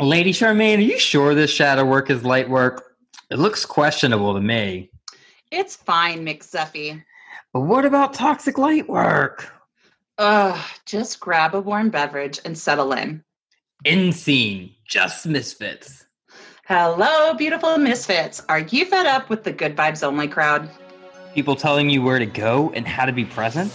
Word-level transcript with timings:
Lady 0.00 0.32
Charmaine, 0.32 0.78
are 0.78 0.80
you 0.80 0.98
sure 0.98 1.34
this 1.34 1.52
shadow 1.52 1.84
work 1.84 2.10
is 2.10 2.24
light 2.24 2.50
work? 2.50 2.96
It 3.30 3.38
looks 3.38 3.64
questionable 3.64 4.34
to 4.34 4.40
me. 4.40 4.90
It's 5.52 5.76
fine, 5.76 6.26
McZuffy. 6.26 7.02
But 7.52 7.60
what 7.60 7.84
about 7.84 8.12
toxic 8.12 8.58
light 8.58 8.88
work? 8.88 9.52
Ugh, 10.18 10.60
just 10.84 11.20
grab 11.20 11.54
a 11.54 11.60
warm 11.60 11.90
beverage 11.90 12.40
and 12.44 12.58
settle 12.58 12.92
in. 12.92 13.22
In 13.84 14.12
scene, 14.12 14.74
just 14.88 15.26
misfits. 15.26 16.06
Hello, 16.66 17.34
beautiful 17.34 17.78
misfits. 17.78 18.42
Are 18.48 18.60
you 18.60 18.86
fed 18.86 19.06
up 19.06 19.28
with 19.28 19.44
the 19.44 19.52
good 19.52 19.76
vibes 19.76 20.02
only 20.02 20.26
crowd? 20.26 20.68
People 21.34 21.54
telling 21.54 21.88
you 21.88 22.02
where 22.02 22.18
to 22.18 22.26
go 22.26 22.72
and 22.74 22.86
how 22.86 23.04
to 23.04 23.12
be 23.12 23.24
present? 23.24 23.72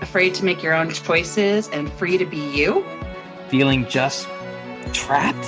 Afraid 0.00 0.34
to 0.36 0.44
make 0.44 0.62
your 0.62 0.72
own 0.72 0.90
choices 0.90 1.68
and 1.70 1.92
free 1.92 2.16
to 2.16 2.24
be 2.24 2.38
you? 2.56 2.86
Feeling 3.48 3.86
just 3.86 4.28
trapped? 4.92 5.46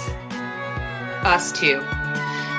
Us 1.24 1.52
too. 1.52 1.83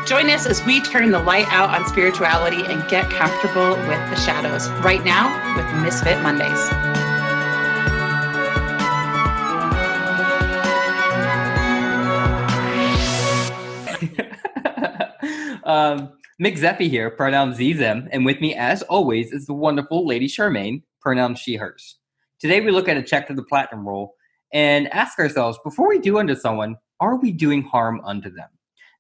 Join 0.05 0.29
us 0.29 0.45
as 0.45 0.65
we 0.65 0.81
turn 0.81 1.11
the 1.11 1.19
light 1.19 1.47
out 1.49 1.69
on 1.69 1.87
spirituality 1.87 2.63
and 2.65 2.87
get 2.89 3.09
comfortable 3.11 3.69
with 3.69 4.09
the 4.09 4.15
shadows 4.15 4.69
right 4.83 5.03
now 5.05 5.29
with 5.55 5.83
Misfit 5.83 6.21
Mondays. 6.21 6.49
um, 15.63 16.11
Mick 16.41 16.57
Zeppi 16.57 16.89
here, 16.89 17.11
pronoun 17.11 17.53
Z 17.53 17.73
them, 17.73 18.07
and 18.11 18.25
with 18.25 18.39
me, 18.39 18.55
as 18.55 18.81
always, 18.83 19.31
is 19.31 19.45
the 19.45 19.53
wonderful 19.53 20.07
Lady 20.07 20.27
Charmaine, 20.27 20.81
pronoun 21.01 21.35
she 21.35 21.55
hers. 21.55 21.97
Today, 22.39 22.61
we 22.61 22.71
look 22.71 22.87
at 22.87 22.97
a 22.97 23.03
check 23.03 23.27
to 23.27 23.33
the 23.33 23.43
platinum 23.43 23.87
rule 23.87 24.15
and 24.53 24.87
ask 24.93 25.19
ourselves 25.19 25.59
before 25.63 25.87
we 25.87 25.99
do 25.99 26.19
unto 26.19 26.35
someone, 26.35 26.75
are 26.99 27.17
we 27.17 27.31
doing 27.31 27.61
harm 27.61 28.01
unto 28.03 28.29
them? 28.29 28.49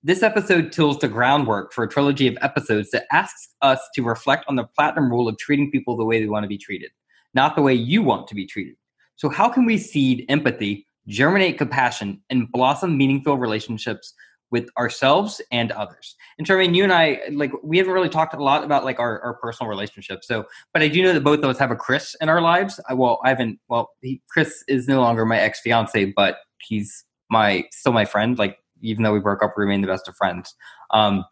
This 0.01 0.23
episode 0.23 0.71
tills 0.71 0.99
the 0.99 1.09
groundwork 1.09 1.73
for 1.73 1.83
a 1.83 1.89
trilogy 1.89 2.27
of 2.27 2.37
episodes 2.41 2.91
that 2.91 3.05
asks 3.11 3.49
us 3.61 3.81
to 3.95 4.03
reflect 4.03 4.45
on 4.47 4.55
the 4.55 4.63
platinum 4.63 5.09
rule 5.09 5.27
of 5.27 5.37
treating 5.37 5.71
people 5.71 5.97
the 5.97 6.05
way 6.05 6.21
they 6.21 6.29
want 6.29 6.43
to 6.43 6.47
be 6.47 6.57
treated, 6.57 6.91
not 7.33 7.55
the 7.55 7.61
way 7.61 7.73
you 7.73 8.01
want 8.01 8.27
to 8.29 8.35
be 8.35 8.45
treated. 8.45 8.75
So, 9.17 9.27
how 9.27 9.49
can 9.49 9.65
we 9.65 9.77
seed 9.77 10.25
empathy, 10.29 10.87
germinate 11.07 11.57
compassion, 11.57 12.21
and 12.29 12.49
blossom 12.51 12.97
meaningful 12.97 13.37
relationships 13.37 14.13
with 14.51 14.69
ourselves 14.77 15.41
and 15.51 15.71
others. 15.71 16.15
And 16.37 16.47
Charmaine, 16.47 16.75
you 16.75 16.83
and 16.83 16.93
I, 16.93 17.19
like, 17.31 17.51
we 17.63 17.77
haven't 17.77 17.93
really 17.93 18.09
talked 18.09 18.33
a 18.33 18.43
lot 18.43 18.63
about 18.63 18.83
like 18.83 18.99
our, 18.99 19.21
our 19.21 19.35
personal 19.35 19.69
relationships. 19.69 20.27
So, 20.27 20.45
but 20.73 20.81
I 20.81 20.87
do 20.87 21.03
know 21.03 21.13
that 21.13 21.23
both 21.23 21.39
of 21.39 21.45
us 21.45 21.59
have 21.59 21.71
a 21.71 21.75
Chris 21.75 22.15
in 22.21 22.29
our 22.29 22.41
lives. 22.41 22.79
I, 22.89 22.93
well, 22.93 23.19
I 23.23 23.29
haven't, 23.29 23.59
well, 23.67 23.91
he, 24.01 24.21
Chris 24.29 24.63
is 24.67 24.87
no 24.87 25.01
longer 25.01 25.25
my 25.25 25.39
ex 25.39 25.59
fiance, 25.61 26.13
but 26.15 26.37
he's 26.61 27.05
my, 27.29 27.63
still 27.71 27.93
my 27.93 28.05
friend. 28.05 28.39
Like, 28.39 28.57
even 28.81 29.03
though 29.03 29.13
we 29.13 29.19
broke 29.19 29.43
up, 29.43 29.53
we 29.57 29.63
remain 29.63 29.81
the 29.81 29.87
best 29.87 30.07
of 30.07 30.15
friends. 30.15 30.55
Um, 30.91 31.25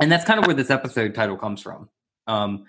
and 0.00 0.10
that's 0.10 0.24
kind 0.24 0.40
of 0.40 0.46
where 0.46 0.56
this 0.56 0.70
episode 0.70 1.14
title 1.14 1.36
comes 1.36 1.62
from. 1.62 1.88
Um, 2.26 2.64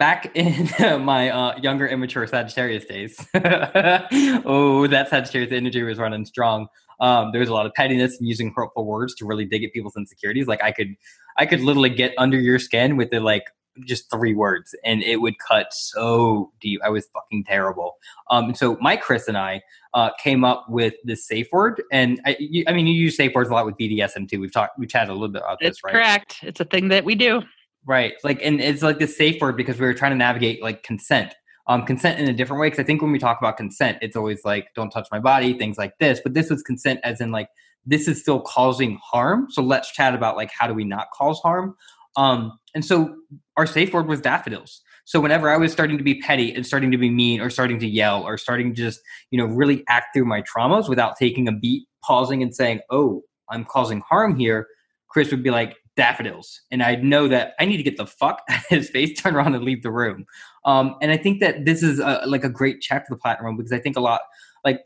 back 0.00 0.34
in 0.34 0.68
my 1.04 1.30
uh, 1.30 1.56
younger, 1.60 1.86
immature 1.86 2.26
Sagittarius 2.26 2.86
days, 2.86 3.24
oh, 3.34 4.88
that 4.88 5.08
Sagittarius 5.10 5.52
energy 5.52 5.82
was 5.84 5.98
running 5.98 6.24
strong. 6.24 6.66
Um, 6.98 7.30
there 7.30 7.40
was 7.40 7.48
a 7.48 7.54
lot 7.54 7.66
of 7.66 7.74
pettiness 7.74 8.18
and 8.18 8.26
using 8.26 8.52
hurtful 8.56 8.84
words 8.84 9.14
to 9.16 9.24
really 9.24 9.44
dig 9.44 9.62
at 9.62 9.72
people's 9.72 9.96
insecurities. 9.96 10.48
Like 10.48 10.62
I 10.64 10.72
could, 10.72 10.96
I 11.38 11.46
could 11.46 11.60
literally 11.60 11.90
get 11.90 12.12
under 12.18 12.38
your 12.38 12.58
skin 12.58 12.96
with 12.96 13.10
the 13.10 13.20
like 13.20 13.44
just 13.86 14.10
three 14.10 14.34
words, 14.34 14.74
and 14.84 15.02
it 15.02 15.20
would 15.20 15.38
cut 15.38 15.72
so 15.72 16.50
deep. 16.60 16.80
I 16.84 16.88
was 16.88 17.06
fucking 17.14 17.44
terrible. 17.44 17.96
Um, 18.30 18.54
so 18.54 18.76
my 18.80 18.96
Chris 18.96 19.28
and 19.28 19.38
I 19.38 19.62
uh, 19.94 20.10
came 20.22 20.44
up 20.44 20.66
with 20.68 20.94
this 21.04 21.26
safe 21.26 21.48
word, 21.52 21.82
and 21.92 22.20
I, 22.26 22.36
you, 22.40 22.64
I 22.66 22.72
mean, 22.72 22.86
you 22.86 22.94
use 22.94 23.16
safe 23.16 23.34
words 23.34 23.48
a 23.48 23.52
lot 23.52 23.66
with 23.66 23.76
BDSM 23.76 24.28
too. 24.28 24.40
We've 24.40 24.52
talked, 24.52 24.78
we 24.78 24.86
chatted 24.86 25.10
a 25.10 25.12
little 25.12 25.28
bit 25.28 25.42
about 25.42 25.58
it's 25.60 25.76
this, 25.76 25.84
right? 25.84 25.92
correct. 25.92 26.40
It's 26.42 26.60
a 26.60 26.64
thing 26.64 26.88
that 26.88 27.04
we 27.04 27.14
do. 27.14 27.42
Right. 27.86 28.14
Like, 28.22 28.40
and 28.42 28.60
it's 28.60 28.82
like 28.82 28.98
the 28.98 29.06
safe 29.06 29.40
word 29.40 29.56
because 29.56 29.80
we 29.80 29.86
were 29.86 29.94
trying 29.94 30.12
to 30.12 30.18
navigate 30.18 30.62
like 30.62 30.82
consent. 30.82 31.34
Um, 31.66 31.84
consent 31.86 32.18
in 32.18 32.28
a 32.28 32.32
different 32.32 32.60
way. 32.60 32.66
Because 32.66 32.82
I 32.82 32.84
think 32.84 33.00
when 33.00 33.12
we 33.12 33.18
talk 33.18 33.38
about 33.38 33.56
consent, 33.56 33.98
it's 34.02 34.16
always 34.16 34.44
like, 34.44 34.68
don't 34.74 34.90
touch 34.90 35.08
my 35.12 35.20
body, 35.20 35.56
things 35.56 35.78
like 35.78 35.96
this. 35.98 36.20
But 36.22 36.34
this 36.34 36.50
was 36.50 36.62
consent 36.62 37.00
as 37.04 37.20
in 37.20 37.30
like, 37.30 37.48
this 37.86 38.08
is 38.08 38.20
still 38.20 38.40
causing 38.40 38.98
harm. 39.02 39.46
So 39.50 39.62
let's 39.62 39.92
chat 39.92 40.14
about 40.14 40.36
like, 40.36 40.50
how 40.50 40.66
do 40.66 40.74
we 40.74 40.84
not 40.84 41.08
cause 41.14 41.38
harm? 41.40 41.76
Um, 42.16 42.58
and 42.74 42.84
so 42.84 43.14
our 43.56 43.66
safe 43.66 43.92
word 43.92 44.08
was 44.08 44.20
daffodils. 44.20 44.82
So 45.04 45.20
whenever 45.20 45.48
I 45.48 45.56
was 45.56 45.72
starting 45.72 45.96
to 45.96 46.04
be 46.04 46.20
petty 46.20 46.52
and 46.54 46.66
starting 46.66 46.90
to 46.90 46.98
be 46.98 47.08
mean 47.08 47.40
or 47.40 47.50
starting 47.50 47.78
to 47.80 47.86
yell 47.86 48.22
or 48.22 48.36
starting 48.36 48.74
to 48.74 48.82
just, 48.82 49.00
you 49.30 49.38
know, 49.38 49.46
really 49.46 49.84
act 49.88 50.08
through 50.14 50.26
my 50.26 50.42
traumas 50.42 50.88
without 50.88 51.16
taking 51.16 51.48
a 51.48 51.52
beat, 51.52 51.86
pausing 52.04 52.42
and 52.42 52.54
saying, 52.54 52.80
oh, 52.90 53.22
I'm 53.48 53.64
causing 53.64 54.00
harm 54.00 54.36
here, 54.36 54.66
Chris 55.08 55.30
would 55.30 55.42
be 55.42 55.50
like, 55.50 55.76
daffodils 56.00 56.62
and 56.70 56.82
i 56.82 56.94
know 56.94 57.28
that 57.28 57.52
i 57.60 57.64
need 57.66 57.76
to 57.76 57.82
get 57.82 57.98
the 57.98 58.06
fuck 58.06 58.40
out 58.48 58.58
of 58.58 58.64
his 58.68 58.88
face 58.88 59.20
turn 59.20 59.36
around 59.36 59.54
and 59.54 59.64
leave 59.64 59.82
the 59.82 59.90
room 59.90 60.24
um, 60.64 60.96
and 61.02 61.12
i 61.12 61.16
think 61.16 61.40
that 61.40 61.66
this 61.66 61.82
is 61.82 61.98
a, 62.00 62.22
like 62.26 62.42
a 62.42 62.48
great 62.48 62.80
check 62.80 63.06
for 63.06 63.14
the 63.14 63.18
platinum 63.18 63.54
because 63.56 63.72
i 63.72 63.78
think 63.78 63.96
a 63.96 64.00
lot 64.00 64.22
like 64.64 64.80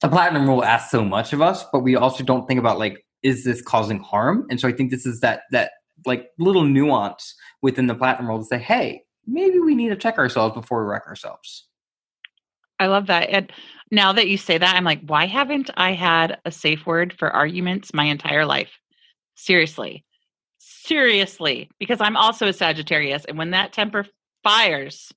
the 0.00 0.08
platinum 0.08 0.46
rule 0.46 0.64
asks 0.64 0.92
so 0.92 1.04
much 1.04 1.32
of 1.32 1.42
us 1.42 1.64
but 1.72 1.80
we 1.80 1.96
also 1.96 2.22
don't 2.22 2.46
think 2.46 2.60
about 2.60 2.78
like 2.78 3.04
is 3.24 3.42
this 3.42 3.60
causing 3.60 3.98
harm 3.98 4.46
and 4.48 4.60
so 4.60 4.68
i 4.68 4.72
think 4.72 4.92
this 4.92 5.06
is 5.06 5.18
that 5.20 5.42
that 5.50 5.72
like 6.04 6.30
little 6.38 6.64
nuance 6.64 7.34
within 7.62 7.88
the 7.88 7.94
platinum 7.94 8.28
rule 8.28 8.38
to 8.38 8.44
say 8.44 8.58
hey 8.58 9.02
maybe 9.26 9.58
we 9.58 9.74
need 9.74 9.88
to 9.88 9.96
check 9.96 10.18
ourselves 10.18 10.54
before 10.54 10.84
we 10.84 10.88
wreck 10.88 11.06
ourselves 11.08 11.66
I 12.78 12.88
love 12.88 13.06
that. 13.06 13.30
And 13.30 13.50
now 13.90 14.12
that 14.12 14.28
you 14.28 14.36
say 14.36 14.58
that, 14.58 14.76
I'm 14.76 14.84
like, 14.84 15.00
why 15.06 15.24
haven't 15.24 15.70
I 15.78 15.92
had 15.92 16.38
a 16.44 16.50
safe 16.50 16.84
word 16.84 17.14
for 17.18 17.30
arguments 17.30 17.94
my 17.94 18.04
entire 18.04 18.44
life? 18.44 18.78
Seriously. 19.36 20.04
Seriously. 20.58 21.70
Because 21.78 22.00
I'm 22.00 22.16
also 22.16 22.48
a 22.48 22.52
Sagittarius. 22.52 23.24
And 23.26 23.38
when 23.38 23.50
that 23.50 23.72
temper 23.72 24.06
fires, 24.42 25.12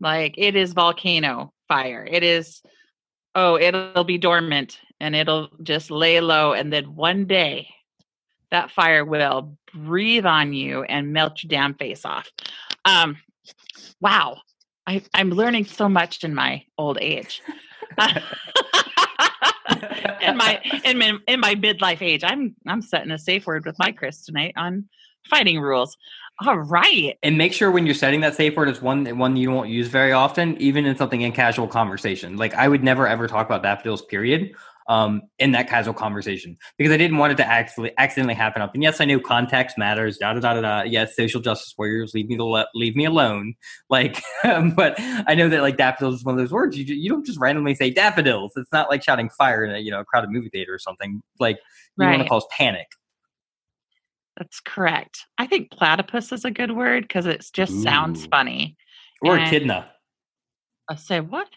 like 0.00 0.34
it 0.38 0.54
is 0.54 0.72
volcano 0.72 1.52
fire. 1.68 2.06
It 2.08 2.22
is, 2.22 2.62
oh, 3.34 3.58
it'll 3.58 4.04
be 4.04 4.18
dormant 4.18 4.78
and 5.00 5.16
it'll 5.16 5.48
just 5.62 5.90
lay 5.90 6.20
low. 6.20 6.52
And 6.52 6.72
then 6.72 6.94
one 6.94 7.24
day 7.26 7.68
that 8.50 8.70
fire 8.70 9.04
will 9.04 9.56
breathe 9.74 10.26
on 10.26 10.52
you 10.52 10.82
and 10.84 11.12
melt 11.12 11.42
your 11.42 11.48
damn 11.48 11.74
face 11.74 12.04
off. 12.04 12.30
Um, 12.84 13.16
wow. 14.00 14.38
I, 14.86 15.02
I'm 15.14 15.30
learning 15.30 15.66
so 15.66 15.88
much 15.88 16.22
in 16.22 16.34
my 16.34 16.64
old 16.76 16.98
age. 17.00 17.40
in 20.32 20.38
my 20.38 20.80
in 20.84 20.98
my 20.98 21.12
in 21.28 21.40
my 21.40 21.54
midlife 21.54 22.02
age. 22.02 22.24
I'm 22.24 22.54
I'm 22.66 22.82
setting 22.82 23.10
a 23.10 23.18
safe 23.18 23.46
word 23.46 23.64
with 23.64 23.78
my 23.78 23.92
Chris 23.92 24.24
tonight 24.24 24.54
on 24.56 24.88
fighting 25.28 25.60
rules. 25.60 25.96
All 26.44 26.58
right. 26.58 27.16
And 27.22 27.38
make 27.38 27.52
sure 27.52 27.70
when 27.70 27.86
you're 27.86 27.94
setting 27.94 28.20
that 28.22 28.34
safe 28.34 28.56
word, 28.56 28.68
it's 28.68 28.82
one 28.82 29.06
one 29.18 29.36
you 29.36 29.50
won't 29.50 29.68
use 29.68 29.88
very 29.88 30.12
often, 30.12 30.56
even 30.60 30.86
in 30.86 30.96
something 30.96 31.20
in 31.20 31.32
casual 31.32 31.68
conversation. 31.68 32.36
Like 32.36 32.54
I 32.54 32.68
would 32.68 32.82
never 32.82 33.06
ever 33.06 33.28
talk 33.28 33.46
about 33.46 33.62
daffodils, 33.62 34.02
period, 34.02 34.54
um, 34.88 35.22
in 35.38 35.52
that 35.52 35.68
casual 35.68 35.94
conversation 35.94 36.56
because 36.78 36.92
I 36.92 36.96
didn't 36.96 37.18
want 37.18 37.32
it 37.32 37.36
to 37.36 37.46
actually 37.46 37.92
accidentally 37.98 38.34
happen 38.34 38.62
up. 38.62 38.74
And 38.74 38.82
yes, 38.82 39.00
I 39.00 39.04
knew 39.04 39.20
context 39.20 39.78
matters. 39.78 40.18
Da 40.18 40.32
da 40.34 40.40
da 40.40 40.54
da 40.54 40.60
da. 40.60 40.82
Yes, 40.82 41.14
social 41.16 41.40
justice 41.40 41.74
warriors, 41.78 42.12
leave 42.14 42.28
me 42.28 42.36
the 42.36 42.66
leave 42.74 42.96
me 42.96 43.04
alone. 43.04 43.54
Like, 43.88 44.20
but 44.42 44.94
I 44.98 45.34
know 45.34 45.48
that 45.48 45.62
like 45.62 45.76
daffodils 45.76 46.16
is 46.16 46.24
one 46.24 46.34
of 46.34 46.38
those 46.40 46.52
words 46.52 46.76
you 46.76 46.84
you 46.84 47.08
don't 47.08 47.24
just 47.26 47.38
randomly 47.38 47.74
say 47.74 47.90
daffodils. 47.90 48.52
It's 48.56 48.72
not 48.72 48.90
like 48.90 49.02
shouting 49.02 49.30
fire 49.30 49.64
in 49.64 49.74
a 49.74 49.78
you 49.78 49.90
know 49.90 50.00
a 50.00 50.04
crowded 50.04 50.30
movie 50.30 50.48
theater 50.48 50.74
or 50.74 50.78
something. 50.78 51.22
Like 51.38 51.56
you 51.56 52.04
Right. 52.06 52.10
want 52.16 52.22
to 52.22 52.28
cause 52.28 52.46
panic. 52.50 52.86
That's 54.38 54.60
correct. 54.60 55.26
I 55.38 55.46
think 55.46 55.70
platypus 55.70 56.32
is 56.32 56.44
a 56.44 56.50
good 56.50 56.72
word 56.72 57.04
because 57.04 57.26
it 57.26 57.44
just 57.52 57.82
sounds 57.82 58.26
funny. 58.26 58.76
Or 59.20 59.36
And- 59.36 59.46
echidna. 59.46 59.90
I 60.90 60.96
say 60.96 61.20
what? 61.20 61.48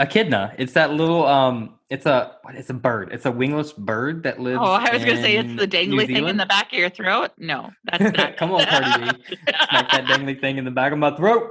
Echidna. 0.00 0.54
It's 0.58 0.72
that 0.72 0.92
little 0.92 1.26
um. 1.26 1.76
It's 1.90 2.06
a 2.06 2.36
what? 2.42 2.54
It's 2.54 2.70
a 2.70 2.74
bird. 2.74 3.10
It's 3.12 3.26
a 3.26 3.32
wingless 3.32 3.72
bird 3.72 4.22
that 4.22 4.40
lives. 4.40 4.60
Oh, 4.60 4.64
I 4.64 4.92
was 4.94 5.04
going 5.04 5.16
to 5.16 5.22
say 5.22 5.36
it's 5.36 5.56
the 5.60 5.66
dangly 5.68 6.06
thing 6.06 6.26
in 6.28 6.36
the 6.36 6.46
back 6.46 6.72
of 6.72 6.78
your 6.78 6.88
throat. 6.88 7.32
No, 7.36 7.70
that's 7.84 8.16
not. 8.16 8.36
Come 8.36 8.52
on, 8.52 8.64
Cardi 8.64 9.12
B. 9.12 9.36
Smack 9.68 9.90
that 9.90 10.04
dangly 10.08 10.40
thing 10.40 10.56
in 10.56 10.64
the 10.64 10.70
back 10.70 10.92
of 10.92 10.98
my 10.98 11.14
throat. 11.16 11.50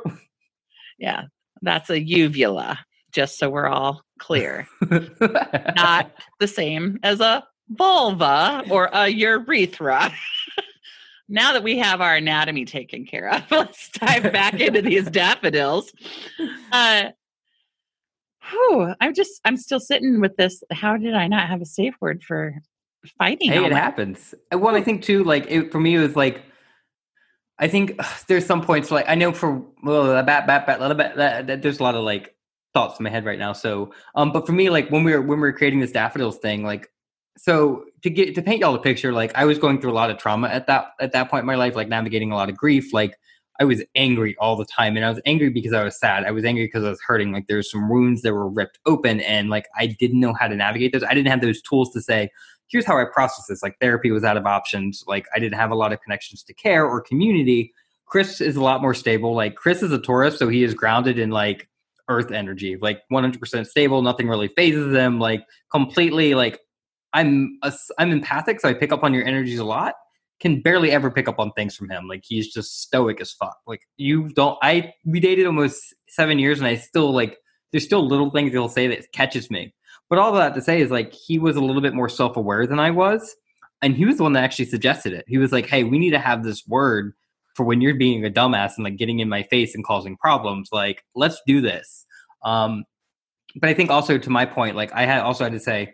yeah, 0.98 1.24
that's 1.62 1.90
a 1.90 2.00
uvula. 2.02 2.80
Just 3.12 3.38
so 3.38 3.50
we're 3.50 3.68
all 3.68 4.02
clear, 4.20 4.68
not 4.90 6.12
the 6.40 6.48
same 6.48 7.00
as 7.04 7.20
a 7.20 7.44
vulva 7.70 8.64
or 8.70 8.90
a 8.94 9.08
urethra. 9.10 10.12
now 11.28 11.54
that 11.54 11.64
we 11.64 11.80
have 11.80 12.02
our 12.02 12.16
anatomy 12.16 12.66
taken 12.66 13.06
care 13.06 13.30
of, 13.30 13.44
let's 13.52 13.90
dive 13.90 14.32
back 14.32 14.60
into 14.60 14.82
these 14.82 15.06
daffodils. 15.10 15.92
Uh, 16.72 17.10
whew, 18.50 18.94
I'm 19.00 19.14
just, 19.14 19.40
I'm 19.46 19.58
still 19.58 19.80
sitting 19.80 20.20
with 20.22 20.36
this. 20.38 20.64
How 20.72 20.98
did 20.98 21.14
I 21.14 21.28
not 21.28 21.48
have 21.48 21.62
a 21.62 21.66
safe 21.66 21.96
word 22.02 22.24
for 22.24 22.56
fighting? 23.18 23.52
hey, 23.52 23.64
it 23.64 23.72
happens. 23.72 24.34
Well, 24.52 24.76
I 24.76 24.82
think 24.82 25.04
too, 25.04 25.24
like 25.24 25.46
it, 25.50 25.72
for 25.72 25.80
me, 25.80 25.96
it 25.96 26.00
was 26.00 26.16
like, 26.16 26.44
I 27.60 27.68
think 27.68 27.96
ugh, 28.00 28.24
there's 28.28 28.46
some 28.46 28.62
points 28.62 28.90
like 28.90 29.06
I 29.10 29.16
know 29.16 29.34
for 29.34 29.62
well, 29.84 30.06
that 30.06 30.26
bat 30.26 30.48
bat 30.48 30.66
bat 30.66 30.80
little 30.80 30.96
bit 30.96 31.18
that, 31.18 31.48
that 31.48 31.62
there's 31.62 31.80
a 31.80 31.84
lot 31.84 31.96
of 31.96 32.04
like 32.04 32.34
thoughts 32.74 33.00
in 33.00 33.04
my 33.04 33.10
head 33.10 33.26
right 33.26 33.38
now. 33.38 33.54
So, 33.54 33.94
um, 34.16 34.32
but 34.32 34.46
for 34.46 34.54
me, 34.54 34.70
like 34.70 34.90
when 34.90 35.04
we 35.04 35.12
were 35.12 35.22
when 35.22 35.40
we 35.40 35.48
were 35.48 35.54
creating 35.54 35.82
this 35.82 35.92
daffodils 35.92 36.38
thing, 36.38 36.64
like 36.64 36.90
so 37.38 37.86
to 38.04 38.10
get 38.10 38.36
to 38.36 38.42
paint 38.42 38.62
y'all 38.62 38.74
the 38.74 38.80
picture, 38.80 39.12
like 39.12 39.36
I 39.36 39.46
was 39.46 39.60
going 39.60 39.82
through 39.82 39.92
a 39.92 39.94
lot 39.94 40.10
of 40.10 40.18
trauma 40.18 40.48
at 40.48 40.68
that 40.68 40.92
at 41.02 41.12
that 41.12 41.30
point 41.30 41.42
in 41.42 41.48
my 41.48 41.56
life, 41.56 41.76
like 41.76 41.90
navigating 41.90 42.32
a 42.32 42.36
lot 42.36 42.50
of 42.50 42.56
grief. 42.56 42.94
Like 42.94 43.18
I 43.60 43.66
was 43.66 43.84
angry 43.96 44.36
all 44.40 44.56
the 44.56 44.66
time, 44.66 44.96
and 44.96 45.06
I 45.06 45.10
was 45.10 45.20
angry 45.26 45.50
because 45.50 45.74
I 45.74 45.84
was 45.84 46.00
sad. 46.00 46.24
I 46.24 46.32
was 46.32 46.46
angry 46.46 46.66
because 46.66 46.86
I 46.86 46.90
was 46.90 47.02
hurting. 47.06 47.32
Like 47.32 47.48
there's 47.48 47.70
some 47.70 47.90
wounds 47.90 48.22
that 48.22 48.34
were 48.34 48.48
ripped 48.48 48.80
open, 48.86 49.20
and 49.22 49.50
like 49.50 49.68
I 49.78 49.88
didn't 49.88 50.20
know 50.20 50.34
how 50.34 50.48
to 50.48 50.56
navigate 50.56 50.94
those. 50.94 51.04
I 51.04 51.14
didn't 51.14 51.28
have 51.28 51.42
those 51.42 51.62
tools 51.62 51.92
to 51.94 52.02
say, 52.02 52.30
"Here's 52.68 52.86
how 52.86 52.98
I 52.98 53.06
process 53.06 53.48
this." 53.48 53.62
Like 53.62 53.78
therapy 53.80 54.12
was 54.12 54.24
out 54.24 54.38
of 54.38 54.46
options. 54.46 55.04
Like 55.08 55.26
I 55.36 55.40
didn't 55.40 55.58
have 55.58 55.72
a 55.72 55.76
lot 55.76 55.92
of 55.92 56.02
connections 56.02 56.44
to 56.44 56.54
care 56.54 56.86
or 56.86 57.02
community. 57.02 57.74
Chris 58.06 58.42
is 58.42 58.56
a 58.56 58.64
lot 58.64 58.82
more 58.82 58.94
stable. 58.94 59.36
Like 59.36 59.56
Chris 59.56 59.84
is 59.84 59.92
a 59.92 60.00
Taurus, 60.00 60.40
so 60.40 60.48
he 60.48 60.64
is 60.64 60.74
grounded 60.74 61.20
in 61.20 61.30
like 61.30 61.70
earth 62.08 62.32
energy, 62.32 62.76
like 62.82 63.04
100% 63.12 63.68
stable. 63.68 64.02
Nothing 64.02 64.28
really 64.28 64.48
phases 64.48 64.96
him. 64.96 65.20
Like 65.20 65.46
completely 65.72 66.34
like 66.34 66.60
I'm 67.14 67.60
a, 67.64 67.74
I'm 67.98 68.12
empathic, 68.12 68.60
so 68.62 68.70
I 68.70 68.74
pick 68.74 68.92
up 68.92 69.04
on 69.04 69.14
your 69.14 69.26
energies 69.26 69.60
a 69.60 69.64
lot. 69.64 69.96
Can 70.40 70.62
barely 70.62 70.92
ever 70.92 71.12
pick 71.12 71.28
up 71.28 71.40
on 71.40 71.52
things 71.52 71.76
from 71.76 71.90
him. 71.90 72.08
Like 72.08 72.24
he's 72.26 72.54
just 72.54 72.82
stoic 72.82 73.20
as 73.20 73.32
fuck. 73.32 73.58
Like 73.68 73.82
you 73.98 74.30
don't. 74.30 74.58
I 74.62 74.94
we 75.06 75.20
dated 75.20 75.46
almost 75.46 75.94
seven 76.08 76.40
years, 76.40 76.60
and 76.60 76.68
I 76.68 76.76
still 76.76 77.12
like. 77.14 77.38
There's 77.72 77.86
still 77.86 78.08
little 78.08 78.32
things 78.32 78.52
he'll 78.52 78.68
say 78.68 78.88
that 78.88 79.12
catches 79.14 79.52
me. 79.52 79.76
But 80.10 80.18
all 80.18 80.32
that 80.34 80.56
to 80.56 80.62
say 80.62 80.82
is 80.82 80.90
like 80.90 81.14
he 81.14 81.38
was 81.38 81.56
a 81.56 81.62
little 81.62 81.82
bit 81.82 81.94
more 81.94 82.10
self 82.10 82.36
aware 82.36 82.66
than 82.66 82.80
I 82.80 82.92
was, 82.92 83.36
and 83.82 83.96
he 83.96 84.06
was 84.06 84.18
the 84.18 84.24
one 84.24 84.34
that 84.34 84.44
actually 84.44 84.66
suggested 84.66 85.14
it. 85.14 85.26
He 85.28 85.38
was 85.38 85.52
like, 85.52 85.68
"Hey, 85.68 85.84
we 85.84 86.00
need 86.00 86.12
to 86.12 86.20
have 86.20 86.44
this 86.44 86.66
word 86.68 87.14
for 87.56 87.66
when 87.66 87.82
you're 87.82 87.96
being 87.96 88.26
a 88.26 88.30
dumbass 88.30 88.72
and 88.78 88.86
like 88.86 88.98
getting 88.98 89.20
in 89.20 89.30
my 89.30 89.44
face 89.44 89.76
and 89.76 89.84
causing 89.84 90.18
problems. 90.18 90.70
Like, 90.72 91.04
let's 91.16 91.42
do 91.46 91.62
this." 91.62 92.06
Um, 92.44 92.86
but 93.56 93.70
I 93.70 93.74
think 93.74 93.90
also 93.90 94.18
to 94.18 94.30
my 94.30 94.46
point, 94.46 94.76
like 94.76 94.94
I 94.94 95.06
had 95.06 95.22
also 95.22 95.44
had 95.44 95.54
to 95.54 95.60
say, 95.60 95.94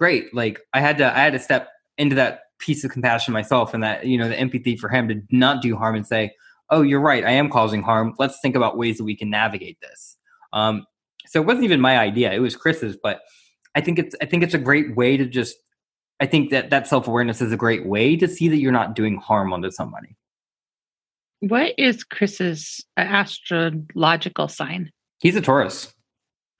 great. 0.00 0.34
Like 0.34 0.60
I 0.72 0.80
had 0.80 0.98
to 0.98 1.06
I 1.06 1.20
had 1.20 1.34
to 1.34 1.38
step 1.38 1.68
into 1.98 2.16
that 2.16 2.40
piece 2.60 2.84
of 2.84 2.90
compassion 2.90 3.32
myself 3.32 3.74
and 3.74 3.82
that 3.82 4.06
you 4.06 4.16
know 4.16 4.28
the 4.28 4.38
empathy 4.38 4.76
for 4.76 4.88
him 4.88 5.08
to 5.08 5.20
not 5.30 5.62
do 5.62 5.76
harm 5.76 5.96
and 5.96 6.06
say, 6.06 6.32
oh, 6.70 6.82
you're 6.82 7.00
right, 7.00 7.24
I 7.24 7.32
am 7.32 7.50
causing 7.50 7.82
harm. 7.82 8.14
Let's 8.18 8.38
think 8.40 8.54
about 8.54 8.78
ways 8.78 8.98
that 8.98 9.04
we 9.04 9.16
can 9.16 9.30
navigate 9.30 9.78
this. 9.80 10.16
Um, 10.52 10.86
so 11.26 11.40
it 11.40 11.46
wasn't 11.46 11.64
even 11.64 11.80
my 11.80 11.98
idea; 11.98 12.32
it 12.32 12.40
was 12.40 12.56
Chris's. 12.56 12.96
But 13.02 13.20
I 13.74 13.80
think 13.80 13.98
it's 13.98 14.14
I 14.22 14.26
think 14.26 14.42
it's 14.42 14.54
a 14.54 14.58
great 14.58 14.96
way 14.96 15.16
to 15.16 15.26
just 15.26 15.56
I 16.20 16.26
think 16.26 16.50
that 16.50 16.70
that 16.70 16.86
self 16.86 17.08
awareness 17.08 17.40
is 17.40 17.52
a 17.52 17.56
great 17.56 17.86
way 17.86 18.16
to 18.16 18.28
see 18.28 18.48
that 18.48 18.58
you're 18.58 18.72
not 18.72 18.94
doing 18.94 19.16
harm 19.16 19.52
onto 19.52 19.70
somebody. 19.70 20.16
What 21.40 21.72
is 21.78 22.04
Chris's 22.04 22.84
astrological 22.98 24.48
sign? 24.48 24.90
He's 25.20 25.36
a 25.36 25.40
Taurus. 25.40 25.94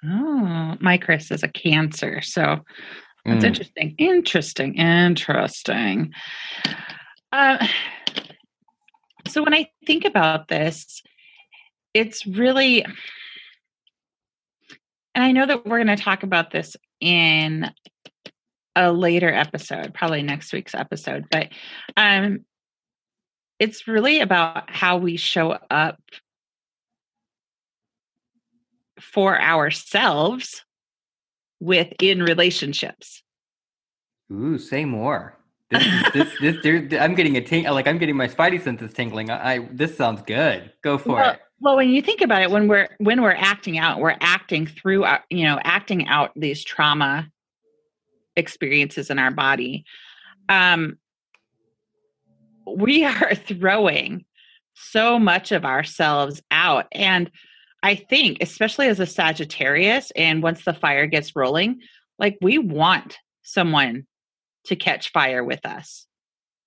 Oh, 0.02 0.76
my 0.80 0.96
Chris 0.96 1.30
is 1.30 1.42
a 1.42 1.48
Cancer. 1.48 2.22
So 2.22 2.60
that's 3.24 3.44
mm. 3.44 3.48
interesting. 3.48 3.94
Interesting. 3.98 4.74
Interesting. 4.74 6.12
Uh, 7.32 7.66
so 9.28 9.42
when 9.42 9.54
I 9.54 9.70
think 9.86 10.04
about 10.04 10.48
this, 10.48 11.02
it's 11.94 12.26
really, 12.26 12.84
and 15.14 15.24
I 15.24 15.32
know 15.32 15.46
that 15.46 15.66
we're 15.66 15.82
going 15.82 15.96
to 15.96 16.02
talk 16.02 16.22
about 16.22 16.50
this 16.50 16.76
in 17.00 17.70
a 18.76 18.92
later 18.92 19.32
episode, 19.32 19.92
probably 19.94 20.22
next 20.22 20.52
week's 20.52 20.74
episode, 20.74 21.26
but 21.30 21.48
um, 21.96 22.44
it's 23.58 23.86
really 23.86 24.20
about 24.20 24.70
how 24.70 24.96
we 24.96 25.16
show 25.16 25.58
up 25.70 26.00
for 29.00 29.40
ourselves 29.40 30.64
within 31.60 32.22
relationships. 32.22 33.22
Ooh, 34.32 34.58
say 34.58 34.84
more. 34.84 35.36
This, 35.70 35.84
this, 36.12 36.32
this, 36.62 37.00
I'm 37.00 37.14
getting 37.14 37.36
a 37.36 37.40
ting, 37.40 37.64
like 37.64 37.86
I'm 37.86 37.98
getting 37.98 38.16
my 38.16 38.28
spidey 38.28 38.62
senses 38.62 38.92
tingling. 38.92 39.30
I, 39.30 39.54
I 39.54 39.68
this 39.70 39.96
sounds 39.96 40.22
good. 40.22 40.72
Go 40.82 40.98
for 40.98 41.14
well, 41.14 41.30
it. 41.32 41.40
Well, 41.60 41.76
when 41.76 41.90
you 41.90 42.00
think 42.00 42.22
about 42.22 42.42
it, 42.42 42.50
when 42.50 42.68
we're 42.68 42.88
when 42.98 43.22
we're 43.22 43.36
acting 43.36 43.78
out, 43.78 44.00
we're 44.00 44.16
acting 44.20 44.66
through, 44.66 45.04
our, 45.04 45.16
uh, 45.16 45.22
you 45.28 45.44
know, 45.44 45.60
acting 45.62 46.08
out 46.08 46.32
these 46.34 46.64
trauma 46.64 47.30
experiences 48.34 49.10
in 49.10 49.18
our 49.18 49.30
body. 49.30 49.84
Um, 50.48 50.98
we 52.66 53.04
are 53.04 53.34
throwing 53.46 54.24
so 54.74 55.18
much 55.18 55.52
of 55.52 55.64
ourselves 55.64 56.42
out, 56.50 56.86
and 56.92 57.30
I 57.82 57.94
think, 57.94 58.38
especially 58.40 58.88
as 58.88 59.00
a 59.00 59.06
Sagittarius, 59.06 60.10
and 60.16 60.42
once 60.42 60.64
the 60.64 60.74
fire 60.74 61.06
gets 61.06 61.34
rolling, 61.34 61.80
like 62.18 62.36
we 62.42 62.58
want 62.58 63.18
someone 63.42 64.06
to 64.64 64.76
catch 64.76 65.12
fire 65.12 65.42
with 65.42 65.64
us 65.64 66.06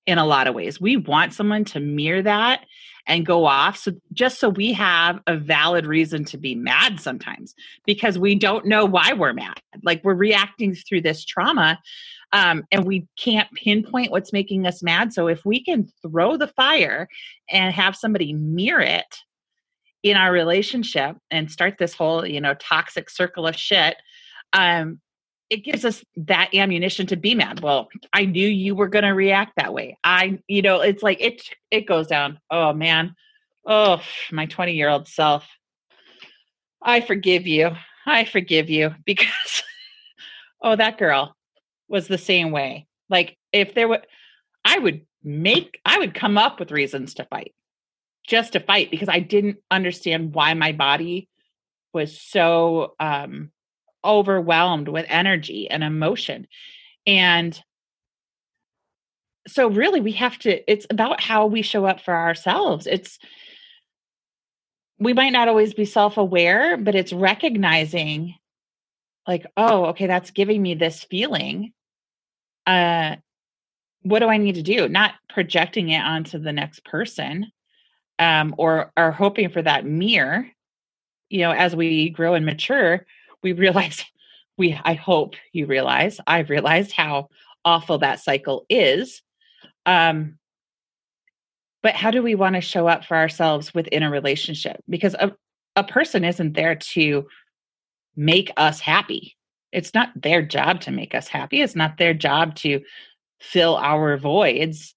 in 0.06 0.18
a 0.18 0.26
lot 0.26 0.48
of 0.48 0.56
ways. 0.56 0.82
We 0.82 0.98
want 0.98 1.34
someone 1.34 1.64
to 1.66 1.80
mirror 1.80 2.22
that 2.24 2.66
and 3.06 3.26
go 3.26 3.46
off. 3.46 3.78
So 3.78 3.94
just 4.12 4.40
so 4.40 4.50
we 4.50 4.74
have 4.74 5.20
a 5.28 5.38
valid 5.38 5.86
reason 5.86 6.26
to 6.26 6.38
be 6.38 6.56
mad 6.56 7.00
sometimes 7.00 7.54
because 7.86 8.18
we 8.18 8.36
don't 8.36 8.66
know 8.66 8.86
why 8.86 9.14
we're 9.14 9.34
mad. 9.34 9.60
Like 9.84 10.04
we're 10.04 10.14
reacting 10.14 10.76
through 10.76 11.02
this 11.02 11.24
trauma 11.24 11.80
um, 12.32 12.64
and 12.72 12.86
we 12.86 13.08
can't 13.18 13.52
pinpoint 13.54 14.12
what's 14.12 14.34
making 14.34 14.66
us 14.66 14.82
mad. 14.82 15.14
So 15.14 15.28
if 15.28 15.46
we 15.46 15.64
can 15.64 15.88
throw 16.02 16.38
the 16.38 16.48
fire 16.48 17.08
and 17.50 17.74
have 17.74 17.96
somebody 17.96 18.34
mirror 18.34 18.82
it 18.82 19.18
in 20.04 20.18
our 20.18 20.32
relationship 20.32 21.16
and 21.32 21.52
start 21.52 21.78
this 21.80 21.94
whole 21.94 22.26
you 22.26 22.42
know 22.42 22.54
toxic 22.56 23.10
circle 23.10 23.48
of 23.48 23.56
shit 23.56 23.96
um 24.54 25.00
it 25.50 25.64
gives 25.64 25.86
us 25.86 26.04
that 26.16 26.50
ammunition 26.56 27.06
to 27.06 27.16
be 27.16 27.36
mad. 27.36 27.62
Well 27.62 27.90
i 28.14 28.26
knew 28.26 28.48
you 28.48 28.76
were 28.76 28.88
going 28.88 29.04
to 29.04 29.12
react 29.12 29.54
that 29.58 29.74
way. 29.74 29.98
I 30.04 30.40
you 30.48 30.62
know 30.62 30.82
it's 30.82 31.04
like 31.04 31.22
it 31.22 31.42
it 31.72 31.88
goes 31.88 32.08
down. 32.08 32.40
Oh 32.50 32.74
man. 32.74 33.16
Oh 33.66 34.02
my 34.32 34.46
20 34.46 34.74
year 34.74 34.90
old 34.90 35.08
self. 35.08 35.48
I 36.82 37.00
forgive 37.02 37.48
you. 37.48 37.72
I 38.06 38.26
forgive 38.26 38.70
you 38.70 38.94
because 39.06 39.64
oh 40.62 40.76
that 40.76 40.98
girl 40.98 41.36
was 41.88 42.08
the 42.08 42.18
same 42.18 42.52
way. 42.52 42.88
Like 43.10 43.38
if 43.54 43.74
there 43.76 43.88
were 43.88 44.02
i 44.66 44.78
would 44.80 45.06
make 45.24 45.80
i 45.86 45.98
would 45.98 46.14
come 46.14 46.38
up 46.38 46.60
with 46.60 46.72
reasons 46.72 47.14
to 47.14 47.26
fight 47.26 47.54
just 48.26 48.54
to 48.54 48.60
fight 48.60 48.90
because 48.90 49.10
I 49.10 49.20
didn't 49.20 49.58
understand 49.70 50.34
why 50.34 50.54
my 50.54 50.72
body 50.72 51.28
was 51.94 52.20
so 52.20 52.96
um, 53.00 53.52
overwhelmed 54.04 54.88
with 54.88 55.06
energy 55.10 55.70
and 55.70 55.84
emotion. 55.84 56.48
And 57.06 57.60
so, 59.48 59.68
really, 59.68 60.00
we 60.00 60.14
have 60.14 60.40
to, 60.40 60.72
it's 60.72 60.88
about 60.90 61.22
how 61.22 61.48
we 61.48 61.62
show 61.62 61.86
up 61.86 62.00
for 62.00 62.14
ourselves. 62.14 62.88
It's, 62.88 63.20
we 65.00 65.14
might 65.14 65.32
not 65.34 65.50
always 65.50 65.74
be 65.74 65.86
self 65.86 66.18
aware, 66.18 66.78
but 66.78 66.96
it's 66.96 67.12
recognizing, 67.12 68.36
like, 69.28 69.46
oh, 69.58 69.86
okay, 69.88 70.08
that's 70.08 70.32
giving 70.32 70.62
me 70.62 70.76
this 70.76 71.04
feeling. 71.04 71.74
Uh, 72.66 73.18
what 74.04 74.20
do 74.20 74.28
I 74.28 74.38
need 74.38 74.56
to 74.56 74.62
do? 74.62 74.88
Not 74.88 75.14
projecting 75.30 75.90
it 75.90 76.02
onto 76.02 76.40
the 76.40 76.54
next 76.54 76.86
person 76.86 77.52
um, 78.24 78.56
or 78.58 78.90
are 78.96 79.12
hoping 79.12 79.50
for 79.50 79.62
that 79.62 79.86
mirror, 79.86 80.48
you 81.30 81.40
know, 81.40 81.52
as 81.52 81.76
we 81.76 82.10
grow 82.10 82.36
and 82.36 82.46
mature, 82.46 83.06
we 83.42 83.52
realize 83.52 84.04
we 84.58 84.80
I 84.86 84.94
hope 84.94 85.36
you 85.52 85.66
realize, 85.66 86.22
I've 86.26 86.50
realized 86.50 86.94
how 86.94 87.28
awful 87.66 87.98
that 87.98 88.22
cycle 88.22 88.66
is. 88.70 89.22
Um, 89.86 90.38
but 91.82 91.96
how 91.96 92.12
do 92.12 92.24
we 92.24 92.36
want 92.36 92.56
to 92.56 92.62
show 92.62 92.88
up 92.88 93.04
for 93.04 93.18
ourselves 93.18 93.74
within 93.74 94.04
a 94.04 94.10
relationship? 94.10 94.82
Because 94.88 95.16
a, 95.16 95.34
a 95.76 95.84
person 95.84 96.24
isn't 96.24 96.54
there 96.54 96.76
to 96.76 97.28
make 98.16 98.52
us 98.56 98.80
happy. 98.80 99.36
It's 99.74 99.94
not 99.94 100.10
their 100.16 100.42
job 100.42 100.80
to 100.82 100.92
make 100.92 101.14
us 101.14 101.28
happy. 101.28 101.62
It's 101.62 101.76
not 101.76 101.98
their 101.98 102.14
job 102.14 102.56
to 102.58 102.80
fill 103.42 103.76
our 103.76 104.16
voids. 104.18 104.96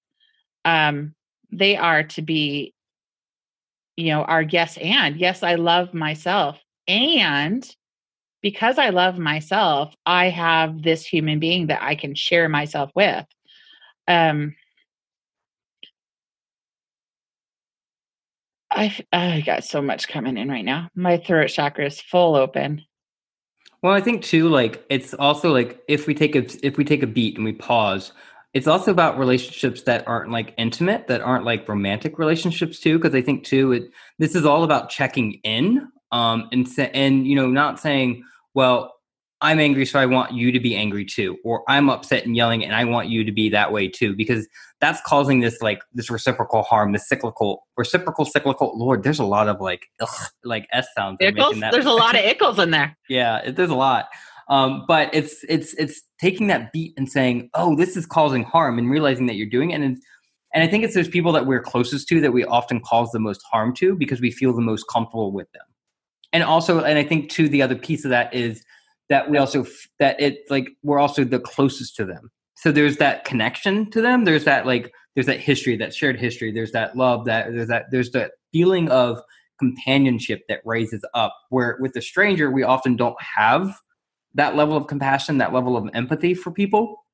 Um, 0.64 1.14
they 1.50 1.76
are 1.76 2.04
to 2.04 2.22
be 2.22 2.74
you 3.96 4.10
know 4.10 4.22
our 4.22 4.42
yes 4.42 4.76
and 4.78 5.16
yes 5.16 5.42
i 5.42 5.54
love 5.54 5.94
myself 5.94 6.58
and 6.86 7.74
because 8.42 8.78
i 8.78 8.90
love 8.90 9.18
myself 9.18 9.94
i 10.04 10.28
have 10.28 10.82
this 10.82 11.04
human 11.04 11.38
being 11.38 11.68
that 11.68 11.82
i 11.82 11.94
can 11.94 12.14
share 12.14 12.48
myself 12.48 12.90
with 12.94 13.26
um 14.08 14.54
i 18.70 18.94
i 19.12 19.40
got 19.40 19.64
so 19.64 19.80
much 19.80 20.08
coming 20.08 20.36
in 20.36 20.48
right 20.48 20.64
now. 20.64 20.88
My 20.94 21.16
throat 21.16 21.48
chakra 21.48 21.86
is 21.86 22.00
full 22.00 22.36
open. 22.36 22.82
Well 23.82 23.94
i 23.94 24.00
think 24.00 24.22
too 24.22 24.48
like 24.48 24.84
it's 24.88 25.14
also 25.14 25.52
like 25.52 25.80
if 25.88 26.06
we 26.06 26.14
take 26.14 26.36
a 26.36 26.44
if 26.66 26.76
we 26.76 26.84
take 26.84 27.02
a 27.02 27.06
beat 27.06 27.36
and 27.36 27.44
we 27.44 27.52
pause 27.52 28.12
it's 28.56 28.66
also 28.66 28.90
about 28.90 29.18
relationships 29.18 29.82
that 29.82 30.08
aren't 30.08 30.30
like 30.30 30.54
intimate 30.56 31.06
that 31.08 31.20
aren't 31.20 31.44
like 31.44 31.68
romantic 31.68 32.18
relationships 32.18 32.80
too 32.80 32.98
because 32.98 33.14
i 33.14 33.20
think 33.20 33.44
too 33.44 33.70
it 33.72 33.90
this 34.18 34.34
is 34.34 34.46
all 34.46 34.64
about 34.64 34.88
checking 34.88 35.34
in 35.44 35.86
um 36.10 36.48
and 36.52 36.66
and 36.94 37.26
you 37.26 37.36
know 37.36 37.48
not 37.48 37.78
saying 37.78 38.24
well 38.54 38.96
I'm 39.42 39.60
angry, 39.60 39.84
so 39.84 39.98
I 39.98 40.06
want 40.06 40.32
you 40.32 40.50
to 40.50 40.58
be 40.58 40.74
angry 40.74 41.04
too, 41.04 41.36
or 41.44 41.62
I'm 41.68 41.90
upset 41.90 42.24
and 42.24 42.34
yelling, 42.34 42.64
and 42.64 42.74
I 42.74 42.84
want 42.84 43.08
you 43.08 43.22
to 43.22 43.30
be 43.30 43.50
that 43.50 43.70
way 43.70 43.86
too, 43.86 44.16
because 44.16 44.48
that's 44.80 44.98
causing 45.04 45.40
this 45.40 45.60
like 45.60 45.82
this 45.92 46.08
reciprocal 46.08 46.62
harm, 46.62 46.92
this 46.92 47.06
cyclical, 47.06 47.66
reciprocal, 47.76 48.24
cyclical. 48.24 48.72
Lord, 48.78 49.02
there's 49.02 49.18
a 49.18 49.26
lot 49.26 49.48
of 49.48 49.60
like, 49.60 49.88
ugh, 50.00 50.08
like 50.42 50.66
s 50.72 50.86
sounds. 50.96 51.18
Ickles? 51.20 51.70
There's 51.70 51.84
a 51.84 51.92
lot 51.92 52.14
of 52.14 52.22
ickles 52.24 52.58
in 52.58 52.70
there. 52.70 52.96
yeah, 53.10 53.40
it, 53.44 53.56
there's 53.56 53.70
a 53.70 53.74
lot, 53.74 54.06
um, 54.48 54.84
but 54.86 55.12
it's 55.12 55.44
it's 55.48 55.74
it's 55.74 56.02
taking 56.20 56.46
that 56.48 56.72
beat 56.72 56.94
and 56.96 57.10
saying, 57.10 57.50
oh, 57.54 57.74
this 57.76 57.96
is 57.96 58.06
causing 58.06 58.44
harm, 58.44 58.78
and 58.78 58.90
realizing 58.90 59.26
that 59.26 59.34
you're 59.34 59.48
doing 59.48 59.70
it, 59.70 59.80
and 59.80 59.98
and 60.54 60.64
I 60.64 60.68
think 60.68 60.84
it's 60.84 60.94
those 60.94 61.08
people 61.08 61.32
that 61.32 61.46
we're 61.46 61.60
closest 61.60 62.08
to 62.08 62.20
that 62.20 62.32
we 62.32 62.44
often 62.44 62.80
cause 62.80 63.10
the 63.10 63.18
most 63.18 63.42
harm 63.50 63.74
to 63.76 63.94
because 63.94 64.20
we 64.20 64.30
feel 64.30 64.54
the 64.54 64.62
most 64.62 64.84
comfortable 64.92 65.32
with 65.32 65.50
them, 65.52 65.64
and 66.32 66.42
also, 66.42 66.82
and 66.82 66.98
I 66.98 67.04
think 67.04 67.30
too, 67.30 67.48
the 67.48 67.62
other 67.62 67.76
piece 67.76 68.04
of 68.04 68.10
that 68.10 68.32
is 68.34 68.64
that 69.08 69.30
we 69.30 69.38
also 69.38 69.66
that 69.98 70.20
it 70.20 70.40
like 70.50 70.68
we're 70.82 70.98
also 70.98 71.24
the 71.24 71.40
closest 71.40 71.96
to 71.96 72.04
them. 72.04 72.30
So 72.56 72.72
there's 72.72 72.96
that 72.96 73.24
connection 73.24 73.90
to 73.90 74.00
them. 74.00 74.24
There's 74.24 74.44
that 74.44 74.66
like 74.66 74.92
there's 75.14 75.26
that 75.26 75.40
history 75.40 75.76
that 75.76 75.94
shared 75.94 76.18
history. 76.18 76.52
There's 76.52 76.72
that 76.72 76.96
love 76.96 77.24
that 77.26 77.52
there's 77.52 77.68
that 77.68 77.86
there's 77.90 78.10
that 78.12 78.32
feeling 78.52 78.88
of 78.90 79.20
companionship 79.58 80.42
that 80.48 80.60
raises 80.64 81.04
up 81.14 81.34
where 81.50 81.78
with 81.80 81.96
a 81.96 82.02
stranger 82.02 82.50
we 82.50 82.62
often 82.62 82.96
don't 82.96 83.16
have 83.20 83.74
that 84.36 84.56
level 84.56 84.76
of 84.76 84.86
compassion 84.86 85.38
that 85.38 85.52
level 85.52 85.76
of 85.76 85.88
empathy 85.94 86.34
for 86.34 86.50
people 86.50 87.04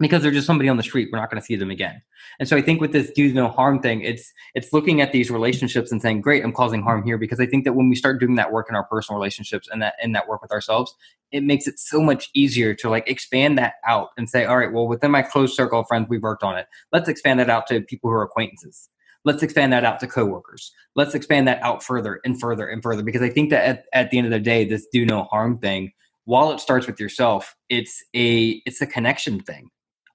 because 0.00 0.22
they're 0.22 0.30
just 0.30 0.46
somebody 0.46 0.68
on 0.68 0.78
the 0.78 0.82
street 0.82 1.08
we're 1.12 1.18
not 1.20 1.30
going 1.30 1.40
to 1.40 1.44
see 1.44 1.56
them 1.56 1.70
again. 1.70 2.02
And 2.38 2.48
so 2.48 2.56
i 2.56 2.62
think 2.62 2.80
with 2.80 2.92
this 2.92 3.10
do 3.10 3.32
no 3.32 3.48
harm 3.48 3.80
thing 3.80 4.00
it's 4.00 4.32
it's 4.54 4.72
looking 4.72 5.00
at 5.00 5.12
these 5.12 5.30
relationships 5.30 5.92
and 5.92 6.00
saying 6.02 6.22
great 6.22 6.44
i'm 6.44 6.52
causing 6.52 6.82
harm 6.82 7.04
here 7.04 7.18
because 7.18 7.40
i 7.40 7.46
think 7.46 7.64
that 7.64 7.74
when 7.74 7.88
we 7.88 7.96
start 7.96 8.20
doing 8.20 8.36
that 8.36 8.50
work 8.52 8.66
in 8.70 8.74
our 8.74 8.84
personal 8.84 9.18
relationships 9.18 9.68
and 9.70 9.82
that 9.82 9.94
in 10.02 10.12
that 10.12 10.26
work 10.26 10.42
with 10.42 10.52
ourselves 10.52 10.94
it 11.32 11.44
makes 11.44 11.66
it 11.66 11.78
so 11.78 12.00
much 12.02 12.30
easier 12.34 12.74
to 12.74 12.88
like 12.88 13.08
expand 13.08 13.58
that 13.58 13.74
out 13.86 14.08
and 14.16 14.28
say 14.28 14.44
all 14.44 14.58
right 14.58 14.72
well 14.72 14.88
within 14.88 15.10
my 15.10 15.22
close 15.22 15.54
circle 15.54 15.80
of 15.80 15.86
friends 15.86 16.06
we've 16.08 16.22
worked 16.22 16.42
on 16.42 16.56
it. 16.56 16.66
Let's 16.92 17.08
expand 17.08 17.40
that 17.40 17.50
out 17.50 17.66
to 17.68 17.80
people 17.82 18.10
who 18.10 18.16
are 18.16 18.22
acquaintances. 18.22 18.88
Let's 19.24 19.42
expand 19.42 19.72
that 19.72 19.84
out 19.84 20.00
to 20.00 20.06
coworkers. 20.06 20.72
Let's 20.96 21.14
expand 21.14 21.46
that 21.46 21.62
out 21.62 21.82
further 21.82 22.20
and 22.24 22.40
further 22.40 22.66
and 22.66 22.82
further 22.82 23.02
because 23.02 23.22
i 23.22 23.30
think 23.30 23.50
that 23.50 23.64
at, 23.64 23.84
at 23.92 24.10
the 24.10 24.18
end 24.18 24.26
of 24.26 24.32
the 24.32 24.40
day 24.40 24.64
this 24.64 24.86
do 24.92 25.04
no 25.06 25.24
harm 25.24 25.58
thing 25.58 25.92
while 26.30 26.52
it 26.52 26.60
starts 26.60 26.86
with 26.86 26.98
yourself 27.00 27.54
it's 27.68 28.02
a 28.14 28.62
it's 28.66 28.80
a 28.80 28.86
connection 28.86 29.40
thing 29.40 29.68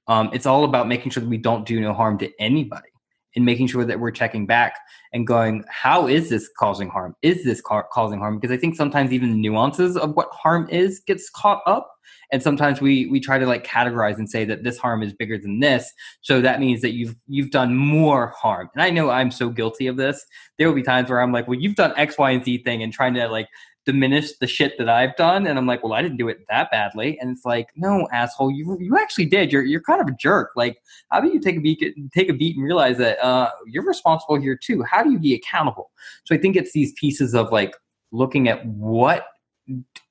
um, 0.07 0.29
it's 0.33 0.45
all 0.45 0.63
about 0.63 0.87
making 0.87 1.11
sure 1.11 1.21
that 1.21 1.29
we 1.29 1.37
don't 1.37 1.65
do 1.65 1.79
no 1.79 1.93
harm 1.93 2.17
to 2.19 2.29
anybody 2.39 2.89
and 3.35 3.45
making 3.45 3.67
sure 3.67 3.83
that 3.83 3.99
we're 3.99 4.11
checking 4.11 4.45
back 4.45 4.77
and 5.13 5.27
going, 5.27 5.63
how 5.69 6.07
is 6.07 6.29
this 6.29 6.49
causing 6.57 6.89
harm? 6.89 7.15
Is 7.21 7.43
this 7.43 7.61
ca- 7.61 7.83
causing 7.91 8.19
harm? 8.19 8.39
Because 8.39 8.53
I 8.53 8.57
think 8.57 8.75
sometimes 8.75 9.11
even 9.11 9.31
the 9.31 9.37
nuances 9.37 9.97
of 9.97 10.15
what 10.15 10.29
harm 10.31 10.69
is 10.69 11.01
gets 11.05 11.29
caught 11.29 11.61
up. 11.65 11.91
And 12.31 12.41
sometimes 12.41 12.81
we 12.81 13.07
we 13.07 13.19
try 13.19 13.37
to 13.37 13.45
like 13.45 13.65
categorize 13.65 14.17
and 14.17 14.29
say 14.29 14.45
that 14.45 14.63
this 14.63 14.77
harm 14.77 15.03
is 15.03 15.13
bigger 15.13 15.37
than 15.37 15.59
this. 15.59 15.91
So 16.21 16.41
that 16.41 16.59
means 16.59 16.81
that 16.81 16.93
you've 16.93 17.15
you've 17.27 17.51
done 17.51 17.75
more 17.75 18.33
harm. 18.37 18.69
And 18.73 18.81
I 18.81 18.89
know 18.89 19.09
I'm 19.09 19.31
so 19.31 19.49
guilty 19.49 19.87
of 19.87 19.97
this. 19.97 20.25
There 20.57 20.67
will 20.67 20.75
be 20.75 20.83
times 20.83 21.09
where 21.09 21.21
I'm 21.21 21.31
like, 21.31 21.47
well, 21.47 21.59
you've 21.59 21.75
done 21.75 21.93
X, 21.97 22.17
Y, 22.17 22.31
and 22.31 22.43
Z 22.43 22.63
thing 22.63 22.81
and 22.81 22.91
trying 22.91 23.13
to 23.15 23.27
like 23.27 23.47
diminish 23.85 24.37
the 24.37 24.47
shit 24.47 24.77
that 24.77 24.89
I've 24.89 25.15
done. 25.15 25.47
And 25.47 25.57
I'm 25.57 25.67
like, 25.67 25.83
well, 25.83 25.93
I 25.93 26.01
didn't 26.01 26.17
do 26.17 26.27
it 26.27 26.45
that 26.49 26.71
badly. 26.71 27.17
And 27.19 27.31
it's 27.31 27.45
like, 27.45 27.69
no, 27.75 28.07
asshole, 28.11 28.51
you 28.51 28.77
you 28.79 28.97
actually 28.97 29.25
did. 29.25 29.51
You're 29.51 29.63
you're 29.63 29.81
kind 29.81 30.01
of 30.01 30.07
a 30.07 30.11
jerk. 30.11 30.51
Like, 30.55 30.77
how 31.11 31.21
do 31.21 31.29
you 31.29 31.39
take 31.39 31.57
a 31.57 31.59
beat 31.59 31.83
take 32.13 32.29
a 32.29 32.33
beat 32.33 32.55
and 32.55 32.65
realize 32.65 32.97
that 32.97 33.23
uh, 33.23 33.51
you're 33.67 33.85
responsible 33.85 34.39
here 34.39 34.57
too? 34.61 34.83
How 34.83 35.03
do 35.03 35.11
you 35.11 35.19
be 35.19 35.33
accountable? 35.33 35.91
So 36.25 36.35
I 36.35 36.37
think 36.37 36.55
it's 36.55 36.73
these 36.73 36.93
pieces 36.93 37.33
of 37.33 37.51
like 37.51 37.75
looking 38.11 38.47
at 38.47 38.65
what 38.65 39.25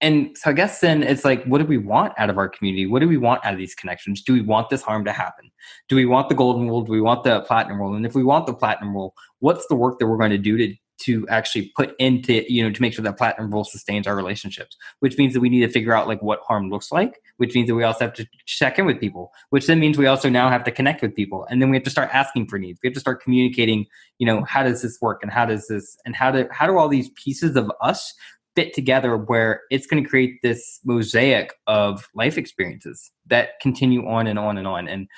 and 0.00 0.36
so 0.36 0.50
I 0.50 0.52
guess 0.52 0.80
then 0.80 1.02
it's 1.02 1.24
like, 1.24 1.44
what 1.44 1.58
do 1.58 1.64
we 1.64 1.78
want 1.78 2.12
out 2.18 2.28
of 2.28 2.38
our 2.38 2.48
community? 2.48 2.86
What 2.86 3.00
do 3.00 3.08
we 3.08 3.16
want 3.16 3.44
out 3.44 3.52
of 3.52 3.58
these 3.58 3.74
connections? 3.74 4.22
Do 4.22 4.32
we 4.32 4.40
want 4.40 4.68
this 4.68 4.82
harm 4.82 5.04
to 5.04 5.12
happen? 5.12 5.50
Do 5.88 5.94
we 5.94 6.06
want 6.06 6.28
the 6.28 6.34
golden 6.34 6.68
rule? 6.68 6.82
Do 6.82 6.90
we 6.90 7.00
want 7.00 7.22
the 7.22 7.42
platinum 7.42 7.80
rule? 7.80 7.94
And 7.94 8.04
if 8.04 8.14
we 8.14 8.24
want 8.24 8.46
the 8.46 8.54
platinum 8.54 8.92
rule, 8.92 9.14
what's 9.38 9.66
the 9.68 9.76
work 9.76 10.00
that 10.00 10.06
we're 10.06 10.16
going 10.16 10.32
to 10.32 10.38
do 10.38 10.56
to 10.56 10.74
to 10.98 11.26
actually 11.28 11.72
put 11.76 11.94
into 11.98 12.44
you 12.52 12.62
know 12.62 12.70
to 12.70 12.80
make 12.80 12.92
sure 12.92 13.02
that 13.02 13.18
platinum 13.18 13.50
rule 13.50 13.64
sustains 13.64 14.06
our 14.06 14.16
relationships 14.16 14.76
which 15.00 15.18
means 15.18 15.34
that 15.34 15.40
we 15.40 15.48
need 15.48 15.60
to 15.60 15.68
figure 15.68 15.94
out 15.94 16.06
like 16.06 16.22
what 16.22 16.40
harm 16.46 16.70
looks 16.70 16.92
like 16.92 17.20
which 17.38 17.54
means 17.54 17.68
that 17.68 17.74
we 17.74 17.82
also 17.82 18.04
have 18.04 18.14
to 18.14 18.26
check 18.46 18.78
in 18.78 18.86
with 18.86 19.00
people 19.00 19.32
which 19.50 19.66
then 19.66 19.80
means 19.80 19.98
we 19.98 20.06
also 20.06 20.28
now 20.28 20.48
have 20.48 20.64
to 20.64 20.70
connect 20.70 21.02
with 21.02 21.14
people 21.14 21.46
and 21.50 21.60
then 21.60 21.70
we 21.70 21.76
have 21.76 21.84
to 21.84 21.90
start 21.90 22.10
asking 22.12 22.46
for 22.46 22.58
needs. 22.58 22.78
We 22.82 22.88
have 22.88 22.94
to 22.94 23.00
start 23.00 23.22
communicating 23.22 23.86
you 24.18 24.26
know 24.26 24.44
how 24.44 24.62
does 24.62 24.82
this 24.82 24.98
work 25.00 25.20
and 25.22 25.32
how 25.32 25.46
does 25.46 25.66
this 25.68 25.96
and 26.04 26.14
how 26.14 26.30
do 26.30 26.46
how 26.50 26.66
do 26.66 26.78
all 26.78 26.88
these 26.88 27.10
pieces 27.10 27.56
of 27.56 27.70
us 27.80 28.14
fit 28.54 28.72
together 28.72 29.16
where 29.16 29.62
it's 29.70 29.86
going 29.86 30.02
to 30.02 30.08
create 30.08 30.40
this 30.42 30.80
mosaic 30.84 31.54
of 31.66 32.08
life 32.14 32.38
experiences 32.38 33.10
that 33.26 33.60
continue 33.60 34.06
on 34.06 34.26
and 34.26 34.38
on 34.38 34.56
and 34.56 34.66
on 34.68 34.86
and 34.86 35.08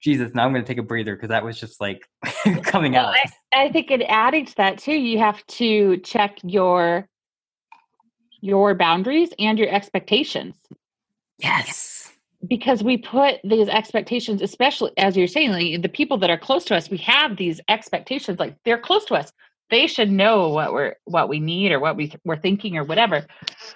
Jesus, 0.00 0.34
now 0.34 0.44
I'm 0.44 0.52
going 0.52 0.64
to 0.64 0.68
take 0.68 0.78
a 0.78 0.82
breather 0.82 1.14
because 1.14 1.28
that 1.28 1.44
was 1.44 1.60
just 1.60 1.80
like 1.80 2.08
coming 2.62 2.92
well, 2.92 3.08
out. 3.08 3.16
I, 3.54 3.64
I 3.64 3.72
think 3.72 3.90
in 3.90 4.02
adding 4.02 4.46
to 4.46 4.54
that 4.56 4.78
too, 4.78 4.94
you 4.94 5.18
have 5.18 5.46
to 5.46 5.98
check 5.98 6.38
your 6.42 7.06
your 8.40 8.74
boundaries 8.74 9.30
and 9.38 9.58
your 9.58 9.68
expectations. 9.68 10.56
Yes. 11.38 12.10
Because 12.48 12.82
we 12.82 12.96
put 12.96 13.36
these 13.44 13.68
expectations, 13.68 14.40
especially 14.40 14.92
as 14.96 15.14
you're 15.14 15.26
saying, 15.26 15.50
like 15.52 15.82
the 15.82 15.90
people 15.90 16.16
that 16.18 16.30
are 16.30 16.38
close 16.38 16.64
to 16.66 16.76
us, 16.76 16.88
we 16.88 16.96
have 16.98 17.36
these 17.36 17.60
expectations, 17.68 18.38
like 18.38 18.56
they're 18.64 18.80
close 18.80 19.04
to 19.06 19.14
us. 19.14 19.30
They 19.68 19.86
should 19.86 20.10
know 20.10 20.48
what 20.48 20.72
we're 20.72 20.96
what 21.04 21.28
we 21.28 21.38
need 21.38 21.70
or 21.70 21.78
what 21.78 21.96
we 21.96 22.08
th- 22.08 22.20
we're 22.24 22.38
thinking 22.38 22.78
or 22.78 22.84
whatever. 22.84 23.26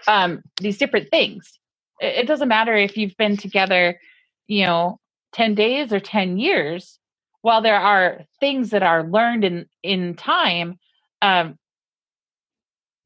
Um, 0.09 0.43
these 0.61 0.79
different 0.79 1.11
things. 1.11 1.59
It, 2.01 2.21
it 2.21 2.27
doesn't 2.27 2.49
matter 2.49 2.75
if 2.75 2.97
you've 2.97 3.17
been 3.19 3.37
together, 3.37 4.01
you 4.47 4.65
know, 4.65 4.99
10 5.35 5.55
days 5.55 5.93
or 5.93 6.01
10 6.01 6.39
years 6.39 6.99
while 7.43 7.61
there 7.61 7.79
are 7.79 8.23
things 8.41 8.71
that 8.71 8.83
are 8.83 9.07
learned 9.07 9.45
in 9.45 9.67
in 9.83 10.15
time 10.15 10.79
um, 11.21 11.59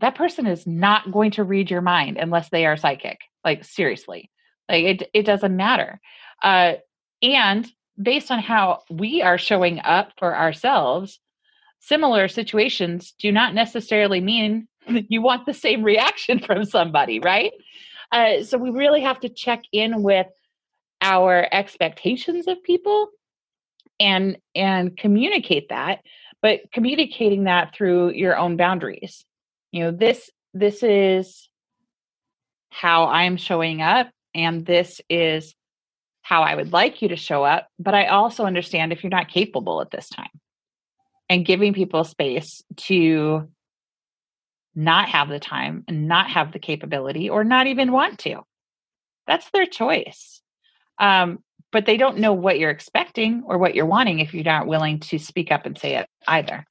that 0.01 0.15
person 0.15 0.47
is 0.47 0.67
not 0.67 1.11
going 1.11 1.33
to 1.33 1.45
read 1.45 1.71
your 1.71 1.81
mind 1.81 2.19
unless 2.19 2.49
they 2.51 2.67
are 2.67 2.77
psychic 2.77 3.19
like 3.45 3.65
seriously. 3.65 4.31
Like 4.69 4.85
it 4.85 5.11
it 5.15 5.23
doesn't 5.25 5.57
matter. 5.57 6.01
Uh, 6.43 6.75
and 7.23 7.67
based 8.01 8.31
on 8.31 8.39
how 8.39 8.83
we 8.91 9.23
are 9.23 9.39
showing 9.39 9.81
up 9.81 10.13
for 10.19 10.37
ourselves 10.37 11.19
similar 11.81 12.29
situations 12.29 13.15
do 13.19 13.33
not 13.33 13.55
necessarily 13.55 14.21
mean 14.21 14.69
that 14.89 15.11
you 15.11 15.23
want 15.23 15.47
the 15.47 15.55
same 15.55 15.83
reaction 15.83 16.39
from 16.47 16.65
somebody 16.65 17.19
right? 17.19 17.53
Uh, 18.11 18.43
so 18.43 18.57
we 18.57 18.71
really 18.71 19.03
have 19.03 19.21
to 19.21 19.29
check 19.29 19.63
in 19.73 20.03
with 20.03 20.29
our 21.01 21.47
expectations 21.53 22.47
of 22.49 22.63
people 22.63 23.09
and 24.01 24.39
and 24.55 24.97
communicate 24.97 25.69
that 25.69 26.01
but 26.43 26.61
communicating 26.73 27.45
that 27.45 27.75
through 27.75 28.13
your 28.13 28.37
own 28.37 28.57
boundaries. 28.57 29.25
You 29.73 29.85
know 29.85 29.91
this 29.91 30.31
this 30.55 30.83
is 30.83 31.49
how 32.71 33.07
i'm 33.07 33.37
showing 33.37 33.83
up 33.83 34.11
and 34.35 34.65
this 34.65 35.01
is 35.09 35.55
how 36.23 36.43
i 36.43 36.55
would 36.55 36.73
like 36.73 37.03
you 37.03 37.09
to 37.09 37.17
show 37.17 37.45
up 37.45 37.69
but 37.79 37.95
i 37.95 38.07
also 38.07 38.45
understand 38.45 38.93
if 38.93 39.03
you're 39.03 39.11
not 39.11 39.29
capable 39.29 39.81
at 39.81 39.91
this 39.91 40.09
time. 40.09 40.29
And 41.31 41.45
giving 41.45 41.75
people 41.75 42.05
space 42.05 42.63
to 42.77 43.49
not 44.75 45.11
have 45.11 45.29
the 45.29 45.39
time 45.39 45.85
and 45.87 46.09
not 46.09 46.31
have 46.31 46.53
the 46.53 46.59
capability 46.59 47.29
or 47.29 47.45
not 47.45 47.67
even 47.67 47.93
want 47.93 48.21
to. 48.21 48.41
That's 49.27 49.51
their 49.51 49.67
choice 49.67 50.41
um, 50.99 51.43
but 51.71 51.87
they 51.87 51.97
don't 51.97 52.19
know 52.19 52.33
what 52.33 52.59
you're 52.59 52.71
expecting 52.71 53.43
or 53.47 53.59
what 53.59 53.75
you're 53.75 53.87
wanting 53.87 54.21
if 54.21 54.33
you're 54.33 54.45
not 54.45 54.67
willing 54.67 54.99
to 55.01 55.19
speak 55.19 55.53
up 55.53 55.67
and 55.67 55.79
say 55.79 55.97
it 55.97 56.07
either. 56.27 56.65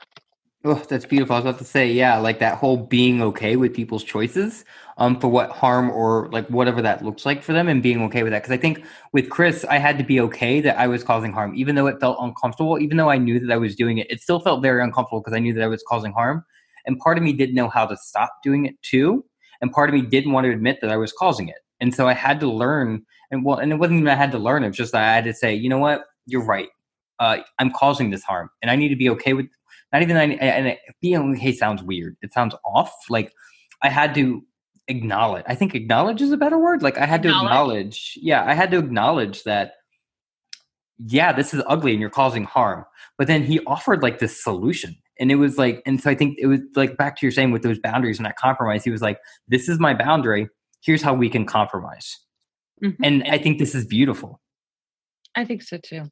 Oh, 0.64 0.84
that's 0.90 1.06
beautiful. 1.06 1.36
I 1.36 1.40
was 1.40 1.46
about 1.46 1.60
to 1.60 1.66
say, 1.66 1.90
yeah, 1.90 2.18
like 2.18 2.40
that 2.40 2.58
whole 2.58 2.78
being 2.78 3.22
okay 3.22 3.56
with 3.56 3.74
people's 3.74 4.04
choices, 4.04 4.66
um, 4.98 5.20
for 5.20 5.28
what 5.28 5.52
harm 5.52 5.92
or 5.92 6.30
like 6.32 6.48
whatever 6.48 6.82
that 6.82 7.06
looks 7.06 7.26
like 7.26 7.44
for 7.44 7.54
them, 7.54 7.68
and 7.68 7.84
being 7.84 8.02
okay 8.04 8.24
with 8.24 8.32
that. 8.34 8.42
Because 8.42 8.54
I 8.54 8.58
think 8.58 8.84
with 9.14 9.30
Chris, 9.30 9.64
I 9.70 9.78
had 9.78 9.98
to 10.00 10.04
be 10.04 10.20
okay 10.20 10.60
that 10.62 10.78
I 10.78 10.88
was 10.88 11.04
causing 11.04 11.32
harm, 11.32 11.54
even 11.56 11.76
though 11.76 11.86
it 11.86 12.00
felt 12.02 12.18
uncomfortable. 12.20 12.80
Even 12.80 12.98
though 12.98 13.10
I 13.10 13.18
knew 13.18 13.40
that 13.40 13.54
I 13.54 13.58
was 13.58 13.76
doing 13.76 14.00
it, 14.00 14.08
it 14.10 14.20
still 14.20 14.40
felt 14.40 14.62
very 14.62 14.84
uncomfortable 14.84 15.22
because 15.22 15.36
I 15.36 15.40
knew 15.40 15.54
that 15.54 15.64
I 15.64 15.68
was 15.68 15.84
causing 15.88 16.12
harm. 16.12 16.44
And 16.86 16.98
part 17.00 17.18
of 17.18 17.24
me 17.24 17.34
didn't 17.34 17.56
know 17.56 17.70
how 17.70 17.86
to 17.86 17.96
stop 17.96 18.32
doing 18.44 18.66
it 18.66 18.82
too, 18.82 19.24
and 19.62 19.72
part 19.72 19.90
of 19.90 19.94
me 19.94 20.02
didn't 20.02 20.32
want 20.32 20.46
to 20.46 20.52
admit 20.52 20.80
that 20.82 20.90
I 20.90 20.98
was 20.98 21.14
causing 21.14 21.48
it. 21.48 21.60
And 21.80 21.94
so 21.94 22.08
I 22.08 22.14
had 22.14 22.40
to 22.40 22.50
learn 22.50 23.06
and 23.32 23.44
well, 23.44 23.58
and 23.58 23.72
it 23.72 23.76
wasn't 23.76 24.00
even 24.00 24.10
I 24.10 24.16
had 24.16 24.32
to 24.32 24.40
learn. 24.40 24.64
It 24.64 24.68
was 24.68 24.78
just 24.78 24.92
that 24.94 25.04
I 25.04 25.16
had 25.16 25.26
to 25.26 25.34
say, 25.34 25.54
you 25.54 25.70
know 25.70 25.80
what, 25.80 26.04
you're 26.26 26.44
right. 26.44 26.70
Uh, 27.20 27.38
I'm 27.60 27.72
causing 27.72 28.10
this 28.10 28.24
harm, 28.24 28.50
and 28.62 28.70
I 28.70 28.76
need 28.76 28.90
to 28.90 28.96
be 28.96 29.10
okay 29.12 29.34
with. 29.34 29.48
Not 29.94 30.02
even 30.02 30.18
I, 30.18 30.24
and 30.24 30.78
being 31.02 31.34
okay 31.36 31.54
sounds 31.54 31.82
weird. 31.82 32.18
It 32.22 32.34
sounds 32.34 32.56
off. 32.66 32.94
Like 33.10 33.32
I 33.82 33.90
had 33.90 34.14
to 34.16 34.44
acknowledge. 34.88 35.46
I 35.48 35.56
think 35.56 35.76
acknowledge 35.76 36.22
is 36.22 36.32
a 36.32 36.38
better 36.38 36.58
word. 36.58 36.84
Like 36.84 36.98
I 36.98 37.06
had 37.06 37.24
to 37.24 37.30
acknowledge. 37.30 38.18
Yeah, 38.22 38.44
I 38.46 38.54
had 38.54 38.72
to 38.72 38.78
acknowledge 38.78 39.44
that. 39.44 39.74
Yeah, 41.00 41.32
this 41.32 41.54
is 41.54 41.64
ugly, 41.68 41.92
and 41.92 42.02
you're 42.02 42.10
causing 42.10 42.44
harm. 42.44 42.84
But 43.18 43.28
then 43.28 43.44
he 43.44 43.60
offered 43.66 44.04
like 44.04 44.20
this 44.20 44.44
solution, 44.44 44.96
and 45.20 45.32
it 45.32 45.36
was 45.36 45.58
like, 45.58 45.82
and 45.86 46.02
so 46.02 46.10
I 46.10 46.16
think 46.16 46.38
it 46.40 46.48
was 46.48 46.60
like 46.76 46.98
back 46.98 47.18
to 47.18 47.26
your 47.26 47.32
saying 47.32 47.52
with 47.52 47.64
those 47.64 47.80
boundaries 47.80 48.18
and 48.18 48.26
that 48.26 48.38
compromise. 48.38 48.84
He 48.84 48.92
was 48.92 49.02
like, 49.02 49.20
"This 49.48 49.70
is 49.70 49.80
my 49.80 49.94
boundary 49.94 50.50
here's 50.82 51.02
how 51.02 51.14
we 51.14 51.30
can 51.30 51.46
compromise. 51.46 52.18
Mhm. 52.84 52.96
And 53.04 53.24
I 53.24 53.38
think 53.38 53.60
this 53.60 53.74
is 53.76 53.86
beautiful. 53.86 54.40
I 55.36 55.46
think 55.46 55.62
so 55.64 55.78
too. 55.78 56.04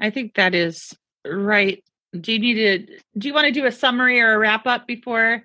I 0.00 0.10
think 0.10 0.34
that 0.34 0.54
is 0.54 0.96
right. 1.26 1.82
Do 2.18 2.32
you 2.32 2.38
need 2.38 2.54
to 2.54 2.78
do 3.18 3.28
you 3.28 3.34
want 3.34 3.46
to 3.46 3.52
do 3.52 3.66
a 3.66 3.72
summary 3.72 4.20
or 4.20 4.32
a 4.32 4.38
wrap 4.38 4.66
up 4.66 4.86
before 4.86 5.44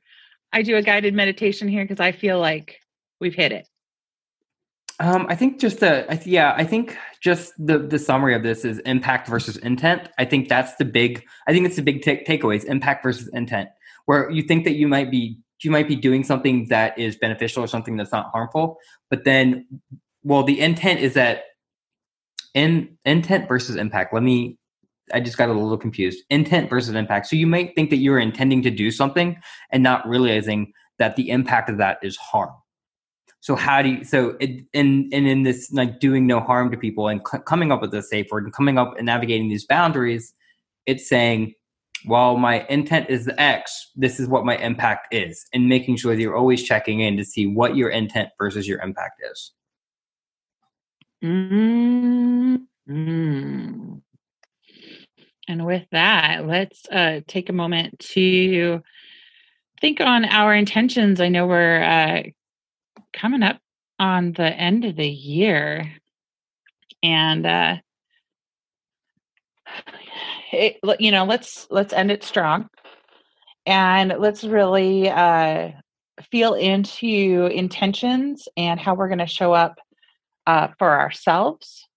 I 0.51 0.61
do 0.61 0.77
a 0.77 0.81
guided 0.81 1.13
meditation 1.13 1.67
here 1.67 1.83
because 1.83 1.99
I 1.99 2.11
feel 2.11 2.39
like 2.39 2.79
we've 3.19 3.33
hit 3.33 3.51
it. 3.51 3.67
Um, 4.99 5.25
I 5.27 5.35
think 5.35 5.59
just 5.59 5.79
the 5.79 6.05
I 6.11 6.15
th- 6.15 6.27
yeah, 6.27 6.53
I 6.55 6.63
think 6.63 6.95
just 7.19 7.53
the 7.57 7.79
the 7.79 7.97
summary 7.97 8.35
of 8.35 8.43
this 8.43 8.63
is 8.63 8.77
impact 8.79 9.27
versus 9.27 9.57
intent. 9.57 10.09
I 10.19 10.25
think 10.25 10.49
that's 10.49 10.75
the 10.75 10.85
big. 10.85 11.25
I 11.47 11.51
think 11.51 11.65
it's 11.65 11.75
the 11.75 11.81
big 11.81 12.03
ta- 12.03 12.23
takeaways: 12.31 12.63
impact 12.65 13.03
versus 13.03 13.27
intent. 13.33 13.69
Where 14.05 14.29
you 14.29 14.43
think 14.43 14.65
that 14.65 14.73
you 14.73 14.87
might 14.87 15.09
be 15.09 15.37
you 15.63 15.71
might 15.71 15.87
be 15.87 15.95
doing 15.95 16.23
something 16.23 16.67
that 16.67 16.97
is 16.99 17.15
beneficial 17.15 17.63
or 17.63 17.67
something 17.67 17.95
that's 17.97 18.11
not 18.11 18.29
harmful, 18.31 18.77
but 19.09 19.23
then, 19.23 19.65
well, 20.23 20.43
the 20.43 20.59
intent 20.59 20.99
is 20.99 21.13
that 21.13 21.43
in 22.53 22.97
intent 23.05 23.47
versus 23.47 23.75
impact. 23.75 24.13
Let 24.13 24.23
me. 24.23 24.57
I 25.13 25.19
just 25.19 25.37
got 25.37 25.49
a 25.49 25.53
little 25.53 25.77
confused. 25.77 26.23
Intent 26.29 26.69
versus 26.69 26.95
impact. 26.95 27.27
So 27.27 27.35
you 27.35 27.45
might 27.45 27.75
think 27.75 27.89
that 27.89 27.97
you're 27.97 28.19
intending 28.19 28.61
to 28.63 28.71
do 28.71 28.89
something 28.89 29.37
and 29.71 29.83
not 29.83 30.07
realizing 30.07 30.71
that 30.97 31.17
the 31.17 31.29
impact 31.29 31.69
of 31.69 31.77
that 31.77 31.97
is 32.01 32.15
harm 32.15 32.53
so 33.43 33.57
how 33.57 33.81
do 33.81 33.89
you 33.89 34.03
so 34.05 34.37
it, 34.39 34.65
and 34.73 35.13
and 35.13 35.27
in 35.27 35.43
this 35.43 35.69
like 35.73 35.99
doing 35.99 36.25
no 36.25 36.39
harm 36.39 36.71
to 36.71 36.77
people 36.77 37.09
and 37.09 37.21
coming 37.45 37.73
up 37.73 37.81
with 37.81 37.93
a 37.93 38.01
safe 38.01 38.27
word 38.31 38.45
and 38.45 38.53
coming 38.53 38.77
up 38.77 38.93
and 38.97 39.05
navigating 39.05 39.49
these 39.49 39.65
boundaries 39.65 40.33
it's 40.85 41.07
saying 41.07 41.53
well 42.05 42.37
my 42.37 42.65
intent 42.69 43.09
is 43.09 43.29
x 43.37 43.91
this 43.95 44.17
is 44.17 44.29
what 44.29 44.45
my 44.45 44.55
impact 44.57 45.13
is 45.13 45.45
and 45.53 45.67
making 45.67 45.97
sure 45.97 46.15
that 46.15 46.21
you're 46.21 46.37
always 46.37 46.63
checking 46.63 47.01
in 47.01 47.17
to 47.17 47.25
see 47.25 47.45
what 47.45 47.75
your 47.75 47.89
intent 47.89 48.29
versus 48.39 48.65
your 48.65 48.79
impact 48.81 49.21
is 49.29 49.51
Mm-hmm. 51.23 52.55
And 55.47 55.65
with 55.65 55.85
that, 55.91 56.45
let's 56.45 56.85
uh, 56.89 57.21
take 57.27 57.49
a 57.49 57.53
moment 57.53 57.99
to 57.99 58.81
think 59.79 60.01
on 60.01 60.25
our 60.25 60.53
intentions. 60.53 61.21
I 61.21 61.29
know 61.29 61.47
we're 61.47 61.81
uh, 61.81 62.23
coming 63.13 63.43
up 63.43 63.59
on 63.99 64.33
the 64.33 64.47
end 64.47 64.83
of 64.85 64.97
the 64.97 65.07
year, 65.07 65.93
and 67.01 67.45
uh, 67.45 67.77
it, 70.51 70.77
you 70.99 71.11
know, 71.11 71.23
let's 71.25 71.67
let's 71.69 71.93
end 71.93 72.11
it 72.11 72.23
strong, 72.23 72.67
and 73.65 74.13
let's 74.19 74.43
really 74.43 75.09
uh, 75.09 75.71
feel 76.31 76.53
into 76.53 77.47
intentions 77.53 78.47
and 78.57 78.79
how 78.79 78.93
we're 78.95 79.07
going 79.07 79.19
to 79.19 79.27
show 79.27 79.53
up 79.53 79.79
uh, 80.47 80.69
for 80.77 80.99
ourselves 80.99 81.87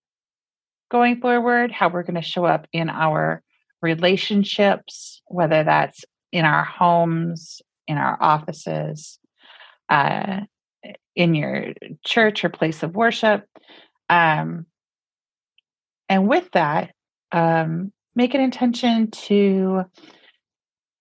going 0.90 1.20
forward, 1.20 1.72
how 1.72 1.88
we're 1.88 2.02
going 2.02 2.14
to 2.14 2.22
show 2.22 2.44
up 2.44 2.66
in 2.72 2.88
our 2.88 3.42
relationships, 3.82 5.20
whether 5.26 5.64
that's 5.64 6.04
in 6.32 6.44
our 6.44 6.64
homes, 6.64 7.60
in 7.86 7.98
our 7.98 8.16
offices, 8.20 9.18
uh, 9.88 10.40
in 11.14 11.34
your 11.34 11.72
church 12.04 12.44
or 12.44 12.48
place 12.48 12.82
of 12.82 12.94
worship. 12.94 13.44
Um, 14.08 14.66
and 16.08 16.28
with 16.28 16.48
that, 16.52 16.92
um, 17.32 17.92
make 18.14 18.34
an 18.34 18.40
intention 18.40 19.10
to 19.10 19.84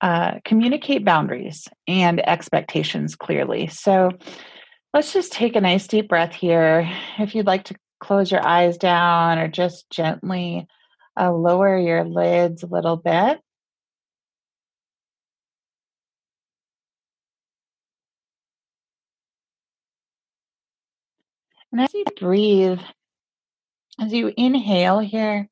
uh, 0.02 0.40
communicate 0.44 1.06
boundaries 1.06 1.68
and 1.88 2.28
expectations 2.28 3.16
clearly. 3.16 3.68
So 3.68 4.12
let's 4.96 5.12
just 5.12 5.34
take 5.34 5.58
a 5.58 5.62
nice 5.62 5.88
deep 5.88 6.08
breath 6.08 6.34
here. 6.34 6.90
If 7.20 7.36
you'd 7.36 7.46
like 7.46 7.66
to 7.66 7.76
close 8.00 8.32
your 8.32 8.48
eyes 8.48 8.78
down 8.78 9.40
or 9.40 9.50
just 9.50 9.90
gently 9.90 10.68
uh, 11.20 11.34
lower 11.34 11.78
your 11.78 12.06
lids 12.06 12.64
a 12.64 12.68
little 12.68 12.96
bit. 12.96 13.42
And 21.74 21.82
as 21.82 21.94
you 21.94 22.06
breathe, 22.18 22.80
as 24.00 24.14
you 24.14 24.32
inhale 24.38 25.00
here, 25.00 25.50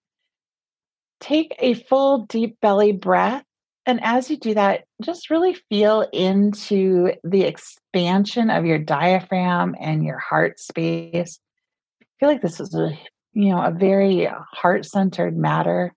take 1.20 1.54
a 1.60 1.74
full 1.74 2.26
deep 2.28 2.62
belly 2.62 2.94
breath. 2.94 3.44
And 3.86 4.00
as 4.02 4.30
you 4.30 4.38
do 4.38 4.54
that, 4.54 4.86
just 5.02 5.30
really 5.30 5.56
feel 5.70 6.08
into 6.14 7.12
the 7.24 7.42
expansion 7.44 8.50
of 8.50 8.66
your 8.66 8.80
diaphragm 8.80 9.76
and 9.80 10.06
your 10.06 10.20
heart 10.20 10.60
space. 10.60 11.40
I 12.02 12.06
feel 12.20 12.30
like 12.30 12.42
this 12.42 12.60
is 12.60 12.74
a 12.76 12.98
you 13.34 13.50
know 13.50 13.62
a 13.62 13.72
very 13.72 14.30
heart-centered 14.54 15.36
matter. 15.36 15.94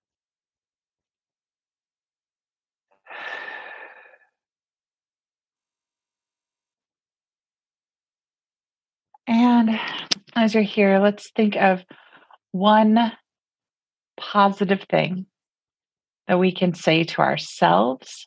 And 9.29 9.79
as 10.35 10.55
you're 10.55 10.63
here, 10.63 10.99
let's 10.99 11.31
think 11.33 11.57
of 11.57 11.85
one 12.53 13.13
positive 14.17 14.85
thing 14.91 15.27
that 16.29 16.39
we 16.39 16.53
can 16.53 16.75
say 16.75 17.05
to 17.05 17.21
ourselves 17.21 18.27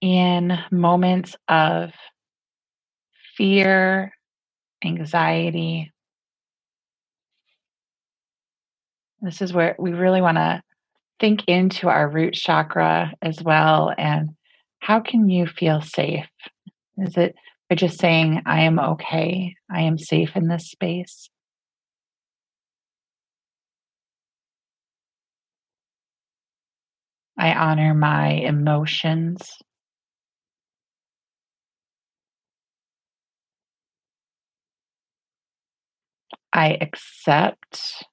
in 0.00 0.58
moments 0.70 1.36
of 1.48 1.92
fear, 3.36 4.12
anxiety. 4.84 5.92
This 9.20 9.42
is 9.42 9.52
where 9.52 9.76
we 9.78 9.92
really 9.92 10.22
want 10.22 10.38
to 10.38 10.62
think 11.18 11.44
into 11.46 11.88
our 11.88 12.08
root 12.08 12.32
chakra 12.32 13.12
as 13.20 13.42
well. 13.42 13.92
And 13.96 14.30
how 14.78 15.00
can 15.00 15.28
you 15.28 15.46
feel 15.46 15.82
safe? 15.82 16.26
Is 16.96 17.16
it 17.16 17.34
by 17.68 17.76
just 17.76 18.00
saying, 18.00 18.42
I 18.46 18.62
am 18.62 18.78
okay, 18.78 19.54
I 19.70 19.82
am 19.82 19.98
safe 19.98 20.34
in 20.34 20.48
this 20.48 20.70
space? 20.70 21.28
I 27.40 27.54
honor 27.54 27.94
my 27.94 28.32
emotions. 28.32 29.56
I 36.52 36.76
accept 36.82 38.04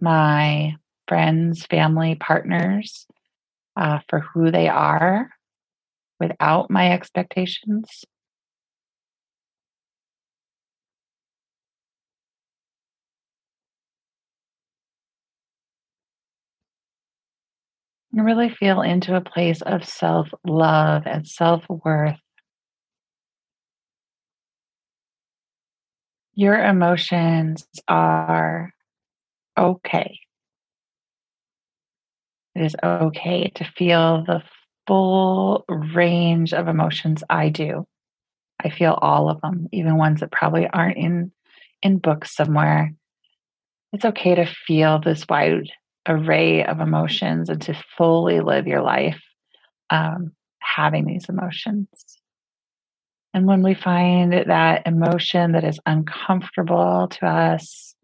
my 0.00 0.76
friends, 1.08 1.66
family, 1.66 2.14
partners 2.14 3.08
uh, 3.76 3.98
for 4.08 4.20
who 4.20 4.52
they 4.52 4.68
are 4.68 5.30
without 6.20 6.70
my 6.70 6.92
expectations. 6.92 8.04
And 18.12 18.24
really 18.24 18.48
feel 18.48 18.82
into 18.82 19.14
a 19.14 19.20
place 19.20 19.62
of 19.62 19.84
self 19.84 20.28
love 20.44 21.04
and 21.06 21.26
self 21.26 21.64
worth. 21.68 22.18
Your 26.34 26.64
emotions 26.64 27.66
are 27.86 28.72
okay. 29.56 30.20
It 32.54 32.62
is 32.64 32.76
okay 32.82 33.52
to 33.54 33.64
feel 33.76 34.24
the 34.24 34.42
full 34.86 35.64
range 35.68 36.52
of 36.52 36.66
emotions 36.66 37.22
I 37.30 37.48
do. 37.48 37.86
I 38.62 38.70
feel 38.70 38.98
all 39.00 39.30
of 39.30 39.40
them, 39.40 39.68
even 39.72 39.96
ones 39.96 40.20
that 40.20 40.32
probably 40.32 40.66
aren't 40.68 40.96
in 40.96 41.32
in 41.82 41.98
books 41.98 42.34
somewhere. 42.34 42.92
It's 43.92 44.04
okay 44.04 44.34
to 44.34 44.46
feel 44.46 44.98
this 44.98 45.26
wide 45.28 45.70
array 46.10 46.64
of 46.64 46.80
emotions 46.80 47.48
and 47.48 47.62
to 47.62 47.74
fully 47.96 48.40
live 48.40 48.66
your 48.66 48.82
life 48.82 49.20
um, 49.90 50.32
having 50.58 51.06
these 51.06 51.28
emotions. 51.28 51.88
And 53.32 53.46
when 53.46 53.62
we 53.62 53.74
find 53.74 54.32
that 54.32 54.86
emotion 54.86 55.52
that 55.52 55.62
is 55.62 55.78
uncomfortable 55.86 57.08
to 57.12 57.26
us, 57.26 57.94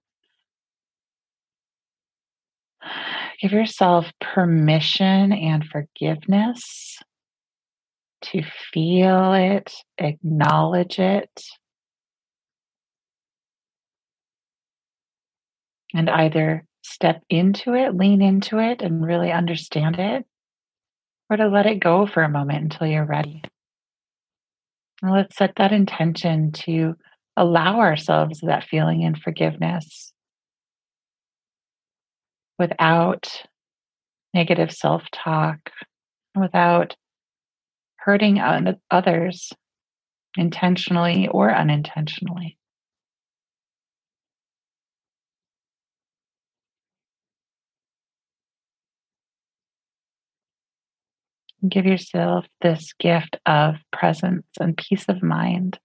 give 3.40 3.50
yourself 3.50 4.06
permission 4.20 5.32
and 5.32 5.64
forgiveness 5.64 6.98
to 8.22 8.42
feel 8.72 9.34
it, 9.34 9.74
acknowledge 9.98 11.00
it, 11.00 11.42
and 15.92 16.08
either 16.08 16.64
step 16.88 17.22
into 17.28 17.74
it, 17.74 17.94
lean 17.96 18.22
into 18.22 18.58
it, 18.58 18.82
and 18.82 19.04
really 19.04 19.32
understand 19.32 19.98
it, 19.98 20.24
or 21.28 21.36
to 21.36 21.48
let 21.48 21.66
it 21.66 21.80
go 21.80 22.06
for 22.06 22.22
a 22.22 22.28
moment 22.28 22.62
until 22.72 22.86
you're 22.86 23.04
ready. 23.04 23.42
let's 25.02 25.36
set 25.36 25.54
that 25.56 25.72
intention 25.72 26.52
to 26.52 26.94
allow 27.36 27.80
ourselves 27.80 28.40
that 28.40 28.64
feeling 28.64 29.04
and 29.04 29.18
forgiveness 29.18 30.12
without 32.58 33.42
negative 34.32 34.72
self 34.72 35.04
talk, 35.12 35.70
without 36.34 36.96
hurting 37.96 38.40
others 38.90 39.52
intentionally 40.36 41.28
or 41.28 41.54
unintentionally. 41.54 42.56
Give 51.68 51.86
yourself 51.86 52.46
this 52.60 52.92
gift 52.98 53.36
of 53.46 53.76
presence 53.92 54.46
and 54.60 54.76
peace 54.76 55.06
of 55.08 55.22
mind 55.22 55.78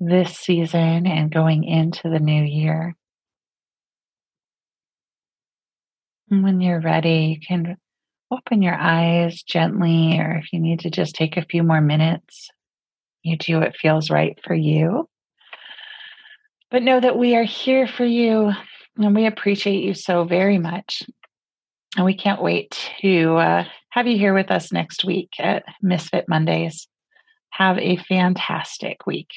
this 0.00 0.38
season 0.38 1.06
and 1.06 1.32
going 1.32 1.64
into 1.64 2.08
the 2.08 2.20
new 2.20 2.44
year. 2.44 2.94
And 6.30 6.44
when 6.44 6.60
you're 6.60 6.80
ready, 6.80 7.38
you 7.38 7.46
can 7.46 7.76
open 8.30 8.62
your 8.62 8.74
eyes 8.74 9.42
gently, 9.42 10.18
or 10.18 10.36
if 10.36 10.52
you 10.52 10.60
need 10.60 10.80
to 10.80 10.90
just 10.90 11.14
take 11.14 11.36
a 11.36 11.44
few 11.44 11.62
more 11.62 11.80
minutes, 11.80 12.50
you 13.22 13.36
do 13.36 13.60
what 13.60 13.76
feels 13.76 14.10
right 14.10 14.38
for 14.44 14.54
you. 14.54 15.08
But 16.70 16.82
know 16.82 17.00
that 17.00 17.16
we 17.16 17.34
are 17.34 17.44
here 17.44 17.86
for 17.86 18.04
you 18.04 18.52
and 18.98 19.14
we 19.14 19.26
appreciate 19.26 19.82
you 19.82 19.94
so 19.94 20.24
very 20.24 20.58
much. 20.58 21.02
And 21.96 22.04
we 22.04 22.14
can't 22.14 22.42
wait 22.42 22.78
to 23.00 23.36
uh, 23.36 23.64
have 23.90 24.06
you 24.06 24.18
here 24.18 24.34
with 24.34 24.50
us 24.50 24.72
next 24.72 25.04
week 25.04 25.30
at 25.38 25.64
Misfit 25.82 26.26
Mondays. 26.28 26.88
Have 27.50 27.78
a 27.78 27.96
fantastic 27.96 29.06
week. 29.06 29.28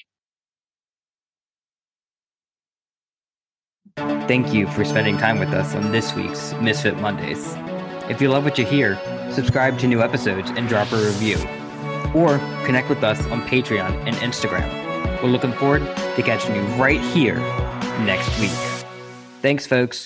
Thank 3.97 4.53
you 4.53 4.67
for 4.67 4.85
spending 4.85 5.17
time 5.17 5.39
with 5.39 5.49
us 5.49 5.75
on 5.75 5.91
this 5.91 6.13
week's 6.15 6.53
Misfit 6.61 6.97
Mondays. 6.97 7.55
If 8.09 8.21
you 8.21 8.29
love 8.29 8.43
what 8.43 8.57
you 8.57 8.65
hear, 8.65 8.99
subscribe 9.31 9.79
to 9.79 9.87
new 9.87 10.01
episodes 10.01 10.51
and 10.51 10.67
drop 10.67 10.91
a 10.91 10.97
review. 10.97 11.37
Or 12.13 12.37
connect 12.65 12.89
with 12.89 13.03
us 13.03 13.25
on 13.27 13.41
Patreon 13.43 13.91
and 14.07 14.15
Instagram. 14.17 14.69
We're 15.21 15.29
looking 15.29 15.53
forward 15.53 15.81
to 15.81 16.23
catching 16.23 16.55
you 16.55 16.61
right 16.75 16.99
here 16.99 17.37
next 18.05 18.39
week. 18.39 18.51
Thanks, 19.41 19.65
folks. 19.65 19.99